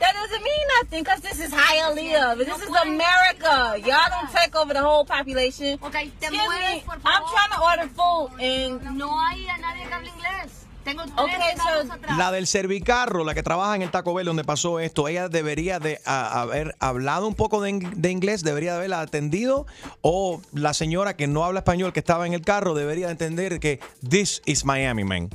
[0.00, 2.38] That doesn't mean nothing because this is Hialeah.
[2.38, 2.68] This is.
[2.82, 3.76] America.
[3.86, 5.78] Y'all don't take over the whole population.
[5.84, 6.84] Okay, Excuse me.
[7.04, 10.61] I'm trying to order food and No hay nadie que hable inglés.
[10.84, 12.18] Tengo tres Okay, so- atrás.
[12.18, 15.78] La del servicarro, la que trabaja en el Taco Bell donde pasó esto, ella debería
[15.78, 19.66] de a- haber hablado un poco de, ing- de inglés, debería de haberla atendido,
[20.00, 23.60] o la señora que no habla español que estaba en el carro debería de entender
[23.60, 25.28] que this is Miami, man.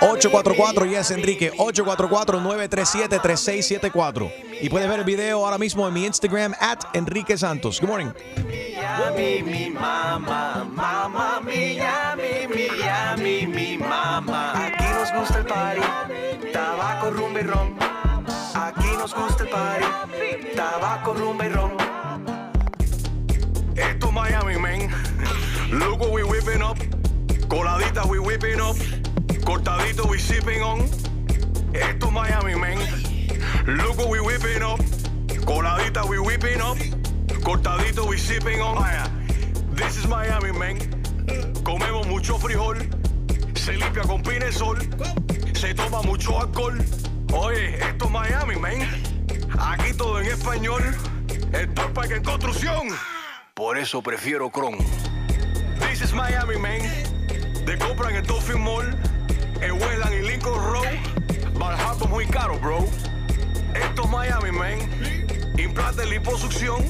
[0.00, 6.78] 844 yes Enrique 844-937-3674 y puedes ver el video ahora mismo en mi Instagram at
[6.94, 7.80] Enrique Santos.
[7.80, 8.06] Good morning.
[8.46, 12.46] Miami, mi mamá, mamá Miami,
[13.46, 14.05] mi mamá.
[14.08, 15.80] Aquí nos gusta el party,
[16.52, 17.76] tabaco, rumba y ron.
[18.54, 19.86] Aquí nos gusta el party,
[20.54, 21.72] tabaco, rumba y ron.
[23.74, 24.90] Esto es Miami, man.
[25.98, 26.78] What we whipping up.
[27.48, 28.76] Coladita we whipping up.
[29.44, 30.82] Cortadito we sipping on.
[31.74, 32.78] Esto es Miami, man.
[33.96, 34.78] What we whipping up.
[35.44, 36.78] Coladita we whipping up.
[37.42, 38.76] Cortadito we sipping on.
[39.74, 40.78] This is Miami, man.
[41.64, 42.95] Comemos mucho frijol.
[43.66, 44.78] Se limpia con pinesol.
[45.54, 46.78] Se toma mucho alcohol.
[47.32, 48.88] Oye, esto es Miami, man.
[49.58, 50.84] Aquí todo en español.
[51.52, 52.86] Esto es parque en construcción.
[53.54, 54.78] Por eso prefiero Chrome.
[55.80, 56.80] This is Miami, man.
[57.66, 58.96] Te compran en Dolphin Mall,
[59.60, 61.58] en Westland y Lincoln Road.
[61.58, 62.86] Valhalla muy caro, bro.
[65.58, 66.84] implante liposucción,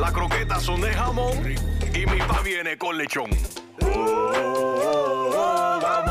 [0.00, 1.54] las croquetas son de jamón
[1.94, 3.30] y mi pa viene con lechón.
[3.80, 4.77] Vamos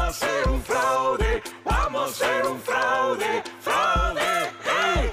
[0.08, 5.12] a hacer un fraude, vamos a hacer un fraude, fraude, hey.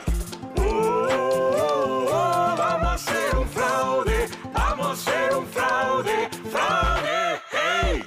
[0.56, 8.04] Oh, vamos a hacer un fraude, vamos a hacer un fraude, fraude, hey.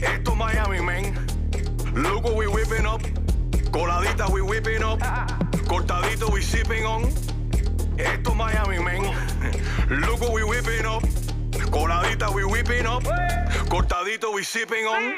[0.00, 1.12] Esto Miami, man.
[2.22, 3.02] What we whipping up.
[3.72, 5.00] Coladita we whipping up.
[5.66, 7.12] Cortadito we sipping on.
[7.98, 9.02] Esto Miami, man.
[10.20, 11.19] What we whipping up.
[11.70, 13.02] Coladita we whipping up.
[13.68, 15.14] Cortadito we sipping on.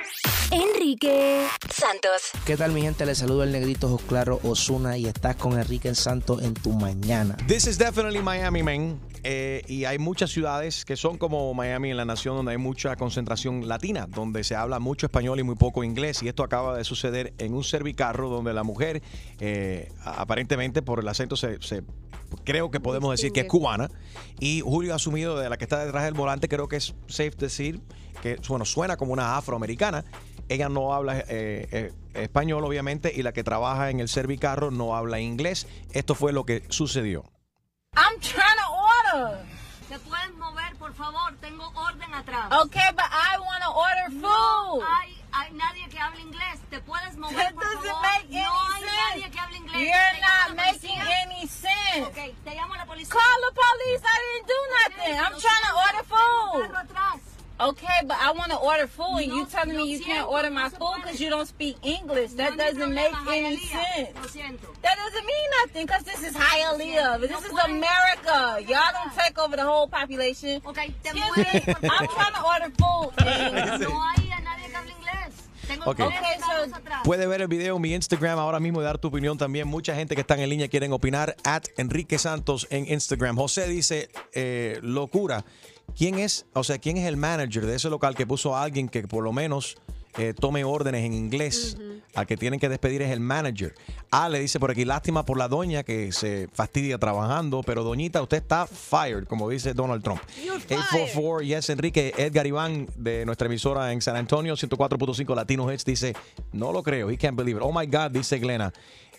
[0.50, 2.30] Enrique Santos.
[2.44, 3.07] ¿Qué tal mi gente?
[3.07, 7.36] Les saludo el negrito Ojos Claro Osuna y estás con Enrique Santos en tu mañana.
[7.46, 9.00] This is definitely Miami, man.
[9.24, 12.96] Eh, y hay muchas ciudades que son como Miami en la nación donde hay mucha
[12.96, 16.22] concentración latina, donde se habla mucho español y muy poco inglés.
[16.22, 19.00] Y esto acaba de suceder en un servicarro donde la mujer,
[19.40, 21.82] eh, aparentemente por el acento, se, se-
[22.44, 23.88] creo que podemos decir que es cubana.
[24.38, 27.32] Y Julio ha asumido de la que está detrás del volante, creo que es safe
[27.32, 27.80] decir
[28.22, 30.04] que bueno, suena como una afroamericana.
[30.48, 34.94] Ella no habla eh, eh, español, obviamente, y la que trabaja en el servicarro no
[34.96, 35.66] habla inglés.
[35.92, 37.24] Esto fue lo que sucedió.
[37.94, 39.44] I'm trying to order.
[39.88, 41.34] ¿Te puedes mover, por favor?
[41.40, 42.50] Tengo orden atrás.
[42.64, 44.22] Okay, but I want to order food.
[44.22, 46.60] No hay nadie que hable inglés.
[46.70, 48.02] ¿Te puedes mover, That por doesn't favor?
[48.02, 48.96] make any no hay sense.
[49.08, 49.80] nadie que hable inglés.
[49.80, 52.06] You're not making any sense.
[52.08, 53.10] Okay, te llamo a la policía.
[53.10, 54.02] Call the police.
[54.04, 55.14] I didn't do nothing.
[55.18, 56.76] I'm trying to order food.
[57.60, 60.68] Okay, but I want to order food, and you telling me you can't order my
[60.68, 62.32] food because you don't speak English.
[62.32, 64.08] That doesn't make any sense.
[64.82, 67.20] That doesn't mean nothing because this is Hialeah.
[67.20, 68.64] This is America.
[68.66, 70.60] Y'all don't take over the whole population.
[70.66, 71.74] Okay, Excuse me.
[71.88, 74.18] I'm trying to order food.
[75.72, 76.06] Tengo Okay.
[77.04, 79.66] Puedes ver el video en mi Instagram ahora mismo y dar tu opinión también.
[79.66, 81.34] Mucha gente que están en línea quieren opinar.
[81.44, 83.36] At Enrique Santos en Instagram.
[83.36, 85.44] José dice, eh, locura.
[85.96, 88.88] ¿Quién es, o sea, quién es el manager de ese local que puso a alguien
[88.88, 89.76] que por lo menos
[90.18, 91.76] eh, tome órdenes en inglés?
[92.14, 93.74] Al que tienen que despedir es el manager.
[94.10, 98.20] Ah, le dice por aquí, lástima por la doña que se fastidia trabajando, pero doñita,
[98.20, 100.20] usted está fired, como dice Donald Trump.
[100.56, 106.14] 844, yes, Enrique, Edgar Iván de nuestra emisora en San Antonio, 104.5 Latino Hits, dice,
[106.52, 107.62] no lo creo, he can't believe it.
[107.64, 108.72] Oh my God, dice Glena.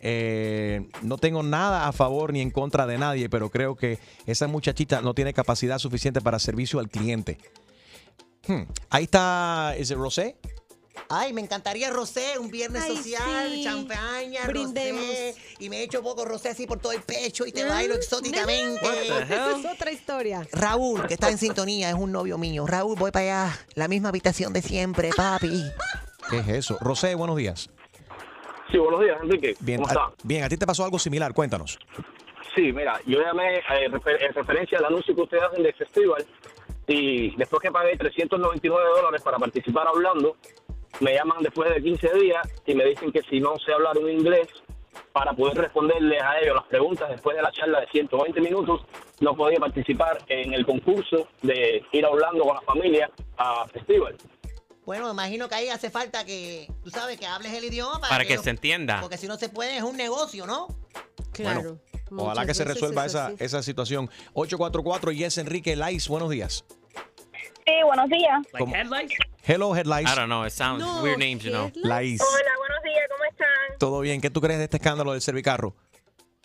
[0.06, 4.48] eh, no tengo nada a favor ni en contra de nadie, pero creo que esa
[4.48, 7.38] muchachita no tiene capacidad suficiente para servicio al cliente.
[8.48, 10.36] Hmm, Ahí está, ¿es el Rosé?
[11.10, 13.64] Ay, me encantaría rosé, un viernes Ay, social, sí.
[13.64, 15.02] champaña, Brindemos.
[15.02, 15.36] rosé.
[15.60, 18.80] Y me echo poco rosé así por todo el pecho y te Ah, bailo exóticamente.
[19.24, 20.48] Esa es otra historia.
[20.52, 22.66] Raúl, que está en sintonía, es un novio mío.
[22.68, 23.60] Raúl, voy para allá.
[23.76, 25.64] La misma habitación de siempre, papi.
[26.30, 26.78] ¿Qué es eso?
[26.80, 27.70] Rosé, buenos días.
[28.72, 29.56] Sí, buenos días, Enrique.
[29.60, 30.12] Bien, ¿Cómo a, está?
[30.24, 31.78] bien, a ti te pasó algo similar, cuéntanos.
[32.56, 36.26] Sí, mira, yo llamé eh, refer- en referencia al anuncio que ustedes hacen del festival
[36.88, 40.36] y después que pagué 399 dólares para participar hablando,
[41.04, 44.10] me llaman después de 15 días y me dicen que si no sé hablar un
[44.10, 44.48] inglés,
[45.12, 48.82] para poder responderles a ellos las preguntas después de la charla de 120 minutos,
[49.20, 54.16] no podía participar en el concurso de ir hablando con la familia a festival.
[54.86, 58.26] Bueno, imagino que ahí hace falta que, tú sabes, que hables el idioma para, Para
[58.26, 59.00] que lo- se entienda.
[59.02, 60.68] Porque si no se puede, es un negocio, ¿no?
[61.40, 61.80] Bueno,
[62.18, 64.10] ojalá que se resuelva esa, esa situación.
[64.34, 66.66] 844 Yes Enrique Lice, buenos días.
[67.66, 68.42] Sí, buenos días.
[68.58, 68.74] ¿Cómo?
[69.46, 70.10] Hello, Headlights.
[70.10, 70.44] I don't know.
[70.44, 71.70] It sounds weird names, you know.
[71.76, 72.24] Lice.
[72.24, 73.78] Hola, buenos días, ¿cómo están?
[73.78, 74.22] ¿Todo bien?
[74.22, 75.76] ¿Qué tú crees de este escándalo del servicarro?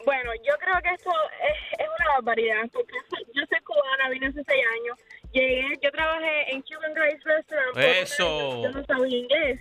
[0.04, 1.10] Bueno, yo creo que esto
[1.46, 2.94] es, es una barbaridad, porque
[3.34, 4.98] yo soy cubana, vine hace seis años,
[5.32, 8.62] llegué, yo trabajé en Cuban Grace Restaurant, Eso.
[8.62, 9.60] yo no sabía inglés,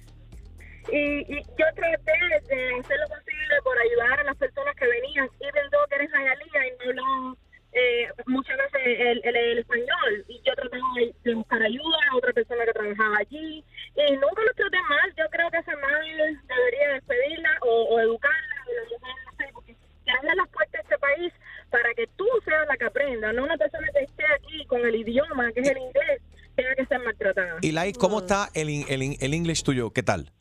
[0.92, 0.98] y,
[1.34, 5.70] y yo traté de hacer lo posible por ayudar a las personas que venían, even
[5.70, 7.38] though que eres y no hablaban
[7.80, 12.16] eh, muchas veces el, el- el español, y yo trataba de- de buscar ayuda a
[12.18, 13.64] otra persona que trabajaba allí,
[13.96, 18.56] y nunca los traté mal, yo creo que esa madre debería despedirla o, o educarla,
[18.68, 19.76] o la mujer, no sé, porque
[20.06, 21.34] que abra las puertas de este país
[21.70, 24.96] para que tú seas la que aprenda, no una persona que esté aquí con el
[24.96, 26.22] idioma, que es el inglés,
[26.56, 27.58] tenga que ser maltratada.
[27.62, 29.92] Y Lice, ¿cómo está el, el, el English tuyo?
[29.92, 30.32] ¿Qué tal?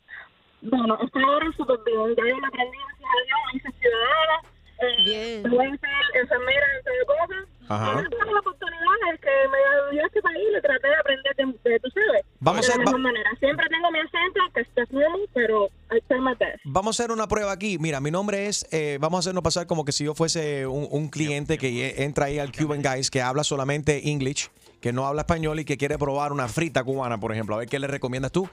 [0.61, 4.41] Bueno, estoy ahora súper bien, ya yo lo aprendí, gracias a Dios, me hice ciudadana,
[4.79, 7.45] eh, voy a ser enfermera, entre cosas.
[7.69, 8.01] Ajá.
[8.05, 11.79] Y todas las oportunidades que me dio este país, le traté de aprender de, de
[11.81, 13.29] tú sabes, Vamos de a- la mejor manera.
[13.39, 15.69] Siempre tengo mi acento, que está full, pero
[16.07, 16.59] try my best.
[16.63, 17.77] Vamos a hacer una prueba aquí.
[17.77, 20.87] Mira, mi nombre es, eh, vamos a hacernos pasar como que si yo fuese un,
[20.89, 24.49] un cliente que entra ahí al Cuban Guys, que habla solamente English,
[24.79, 27.55] que no habla español y que quiere probar una frita cubana, por ejemplo.
[27.55, 28.49] A ver qué le recomiendas tú.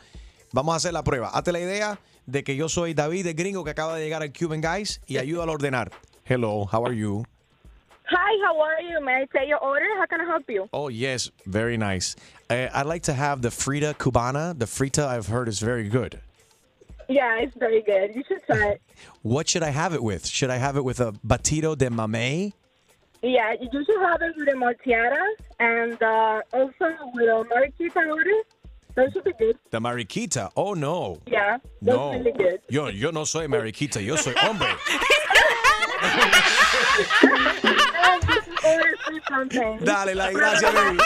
[0.52, 1.28] Vamos a hacer la prueba.
[1.28, 4.32] Hazte la idea de que yo soy David, el gringo que acaba de llegar al
[4.32, 5.90] Cuban Guys y ayúdalo a ordenar.
[6.24, 7.24] Hello, how are you?
[8.06, 9.04] Hi, how are you?
[9.04, 9.86] May I take your order?
[9.98, 10.68] How can I help you?
[10.72, 12.16] Oh, yes, very nice.
[12.50, 14.58] Uh, I'd like to have the Frita Cubana.
[14.58, 16.20] The Frita I've heard is very good.
[17.08, 18.14] Yeah, it's very good.
[18.14, 18.82] You should try it.
[19.22, 20.26] What should I have it with?
[20.26, 22.52] Should I have it with a batido de mamey?
[23.22, 25.26] Yeah, you should have it with a martiara
[25.58, 28.30] and uh, also with a mariquita order.
[28.94, 29.58] Those should be good.
[29.70, 30.50] The mariquita.
[30.56, 31.18] Oh, no.
[31.26, 32.12] Yeah, those No.
[32.12, 32.60] really good.
[32.68, 34.68] Yo, yo no soy mariquita, yo soy hombre.
[39.80, 40.98] Dale, la gracias, baby.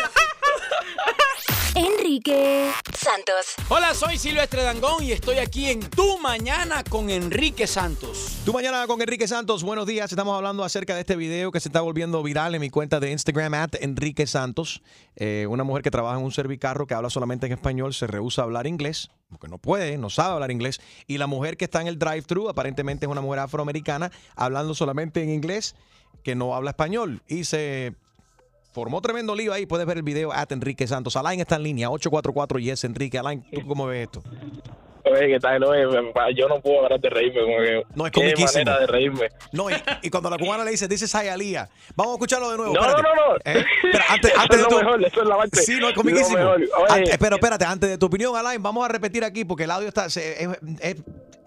[1.74, 3.54] Enrique Santos.
[3.68, 8.38] Hola, soy Silvestre Dangón y estoy aquí en Tu Mañana con Enrique Santos.
[8.44, 9.62] Tu mañana con Enrique Santos.
[9.62, 10.10] Buenos días.
[10.10, 13.12] Estamos hablando acerca de este video que se está volviendo viral en mi cuenta de
[13.12, 14.82] Instagram, at Enrique Santos.
[15.14, 18.42] Eh, una mujer que trabaja en un servicarro que habla solamente en español, se rehúsa
[18.42, 20.80] a hablar inglés, porque no puede, no sabe hablar inglés.
[21.06, 25.22] Y la mujer que está en el drive-thru, aparentemente es una mujer afroamericana, hablando solamente
[25.22, 25.76] en inglés,
[26.24, 27.22] que no habla español.
[27.28, 27.94] Y se
[28.72, 29.66] formó tremendo lío ahí.
[29.66, 31.16] Puedes ver el video at Enrique Santos.
[31.16, 33.18] Alain está en línea, 844 Yes Enrique.
[33.18, 34.22] Alain, ¿tú cómo ves esto?
[35.10, 35.64] Oye, ¿qué tal?
[35.64, 35.84] Oye,
[36.36, 37.40] yo no puedo parar de reírme.
[37.40, 38.64] Como que, No, es comiquísimo.
[38.64, 39.28] manera de reírme.
[39.52, 41.66] No, y, y cuando la cubana le dice, dice Sayalía.
[41.96, 42.74] Vamos a escucharlo de nuevo.
[42.74, 43.02] No, espérate.
[43.02, 43.36] no, no, no.
[43.42, 45.78] Eh, espera, antes, Eso antes es de lo tu- mejor, eso es la parte- Sí,
[45.80, 46.38] no, es comiquísimo.
[47.18, 50.10] pero espérate, antes de tu opinión, Alain, vamos a repetir aquí porque el audio está.
[50.10, 50.48] se- es,
[50.80, 50.96] es-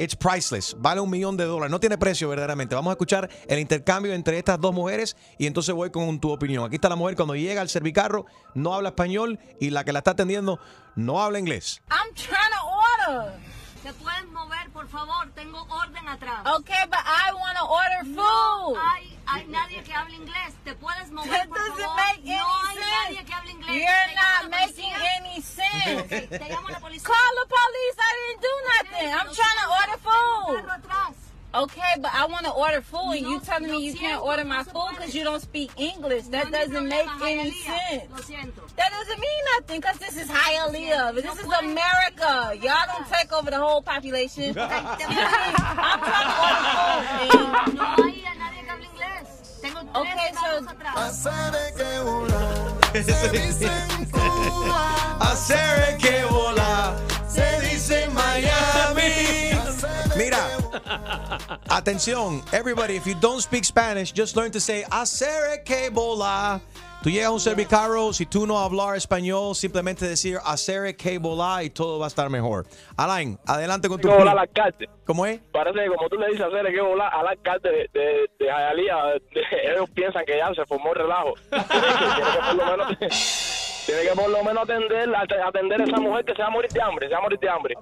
[0.01, 0.75] it's priceless.
[0.79, 1.69] Vale un millón de dólares.
[1.69, 2.73] No tiene precio verdaderamente.
[2.73, 6.65] Vamos a escuchar el intercambio entre estas dos mujeres y entonces voy con tu opinión.
[6.65, 8.25] Aquí está la mujer cuando llega al servicarro,
[8.55, 10.59] no habla español y la que la está atendiendo
[10.95, 11.81] no habla inglés.
[11.89, 13.50] I'm trying to order.
[13.83, 15.29] ¿Te puedes mover, por favor?
[15.33, 16.45] Tengo orden atrás.
[16.59, 18.77] Okay, but I want to order No food.
[18.79, 20.53] hay, hay nadie que hable inglés.
[20.63, 21.79] ¿Te puedes mover, por favor?
[21.81, 23.25] no hay any nadie sense.
[23.25, 23.75] que hable inglés.
[23.75, 26.01] You're not making any sense.
[26.01, 27.07] Ok, te llamo a la policía.
[27.07, 27.97] Call the police.
[27.97, 29.09] I didn't do nothing.
[29.13, 30.69] I'm trying to order food.
[30.69, 31.15] Atrás.
[31.53, 34.45] Okay, but I want to order food, and No, you telling me you can't order
[34.45, 36.23] my se food because you don't speak English.
[36.27, 37.65] That No doesn't make any Hialeah.
[37.89, 38.27] sense.
[38.77, 41.13] That doesn't mean nothing because this is Hialeah.
[41.13, 42.55] But this is America.
[42.61, 44.55] Y'all don't take over the whole population.
[44.57, 47.75] I'm trying to order food.
[47.75, 49.59] No hay a que hable inglés.
[49.61, 50.95] Tengo tres Okay, so- atrás.
[55.19, 56.95] Hacer que volar
[57.31, 59.51] se dice Miami.
[60.17, 60.37] Mira,
[61.69, 66.59] atención, everybody, if you don't speak Spanish, just learn to say hacer que volar.
[67.01, 71.63] Tú llegas a un servicarro, si tú no hablar español, simplemente decir hacer que volar
[71.63, 72.67] y todo va a estar mejor.
[72.95, 74.47] Alain, adelante con tu que volar.
[75.05, 75.39] ¿Cómo es?
[75.51, 79.21] Parece que como tú le dices hacer, que volar al alcalde de, de, de.
[79.71, 81.33] Ellos piensan que ya se formó el relajo.
[81.49, 82.97] tiene, que por lo menos,
[83.85, 86.69] tiene que por lo menos atender, atender a esa mujer que se va a morir
[86.71, 87.07] de hambre.
[87.07, 87.75] Se va a morir de hambre.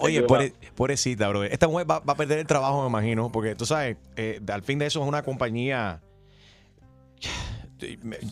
[0.00, 1.44] Oye, pobre- pobrecita, bro.
[1.44, 4.62] Esta mujer va, va a perder el trabajo, me imagino, porque tú sabes, eh, al
[4.62, 6.00] fin de eso es una compañía.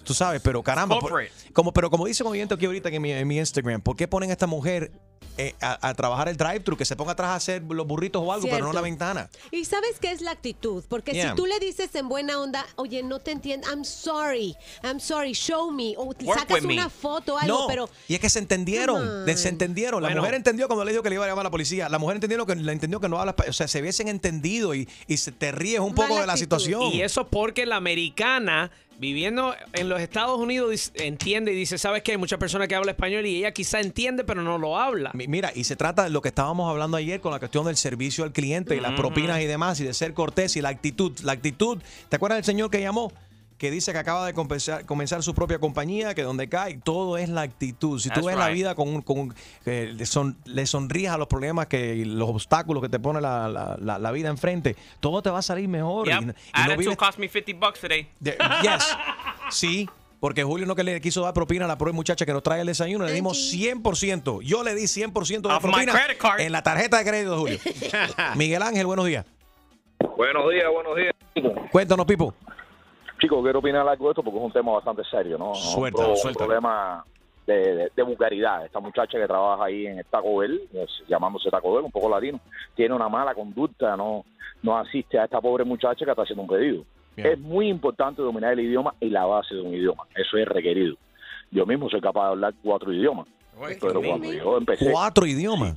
[0.04, 0.98] Tú sabes, pero caramba.
[0.98, 1.22] por-
[1.52, 4.08] como, pero como dice un oyente aquí ahorita en mi, en mi Instagram, ¿por qué
[4.08, 4.92] ponen a esta mujer
[5.38, 6.76] eh, a, a trabajar el drive-thru?
[6.76, 9.30] Que se ponga atrás a hacer los burritos o algo, pero no la ventana.
[9.50, 11.30] Y sabes qué es la actitud, porque Yeah.
[11.30, 15.32] si tú le dices en buena onda, oye, no te entiendo, I'm sorry, I'm sorry,
[15.32, 16.74] show me, o Work sacas with me.
[16.74, 20.02] una foto o algo, no, pero y es que se entendieron, se entendieron.
[20.02, 20.20] La Bueno.
[20.22, 21.88] mujer entendió cuando le dijo que le iba a llamar a la policía.
[21.88, 24.88] La mujer entendió que, le entendió que no habla, o sea, se hubiesen entendido y,
[25.06, 26.82] y se, te ríes un poco de la situación.
[26.92, 28.70] Y eso porque la americana,
[29.02, 32.12] viviendo en los Estados Unidos, entiende y dice, ¿sabes qué?
[32.12, 35.10] Hay muchas personas que hablan español y ella quizá entiende, pero no lo habla.
[35.12, 37.76] Mi- Mira, y se trata de lo que estábamos hablando ayer con la cuestión del
[37.76, 41.12] servicio al cliente y las propinas y demás, y de ser cortés y la actitud.
[41.24, 41.78] La actitud,
[42.08, 43.12] ¿te acuerdas del señor que llamó?
[43.62, 47.28] Que dice que acaba de compensar- comenzar su propia compañía, que donde cae, todo es
[47.28, 48.00] la actitud.
[48.00, 49.34] Si tú That's ves la vida con, un- con un-
[49.64, 53.46] le, son- le sonríes a los problemas, que y los obstáculos que te pone la,
[53.48, 56.08] la- la- la vida enfrente, todo te va a salir mejor.
[56.08, 56.22] Yep.
[56.22, 58.08] Y, y no vives- cost me 50 bucks today.
[58.18, 58.96] de- yes.
[59.50, 62.42] Sí, porque Julio no que le quiso dar propina a la pobre muchacha que nos
[62.42, 63.04] trae el desayuno.
[63.04, 64.40] Le dimos 100%.
[64.42, 65.94] Yo le di 100% de Off my propina
[66.38, 67.58] en la tarjeta de crédito de Julio.
[68.34, 69.24] Miguel Ángel, buenos días.
[70.16, 71.14] Buenos días, buenos días.
[71.70, 72.34] Cuéntanos, Pipo.
[73.22, 75.54] Chicos, quiero opinar algo de esto porque es un tema bastante serio, ¿no?
[75.54, 77.04] Suéltalo, un, pro- un problema
[77.46, 78.64] de, de- de vulgaridad.
[78.66, 82.08] Esta muchacha que trabaja ahí en el Taco Bell, es- llamándose Taco Bell, un poco
[82.10, 82.40] latino,
[82.74, 84.24] tiene una mala conducta, no,
[84.64, 86.84] no asiste a esta pobre muchacha que está haciendo un pedido.
[87.16, 90.02] Es muy importante dominar el idioma y la base de un idioma.
[90.16, 90.96] Eso es requerido.
[91.52, 93.28] Yo mismo soy capaz de hablar cuatro idiomas.
[93.80, 94.90] Pero cuando yo empecé...
[94.90, 95.74] Cuatro idiomas.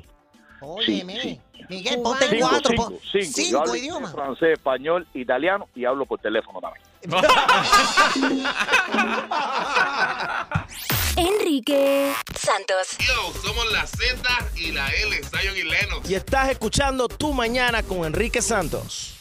[0.83, 1.39] Sí, sí.
[1.69, 2.71] Miguel, ponte Cinco, cuatro.
[2.71, 3.25] cinco, cinco.
[3.25, 4.11] Yo cinco hablo idiomas.
[4.13, 6.83] francés, español, italiano y hablo por teléfono también.
[11.17, 12.97] Enrique Santos.
[12.99, 14.17] Yo, somos la Z
[14.55, 16.09] y la L, Zion y Lennox.
[16.09, 19.14] Y estás escuchando Tu Mañana con Enrique Santos.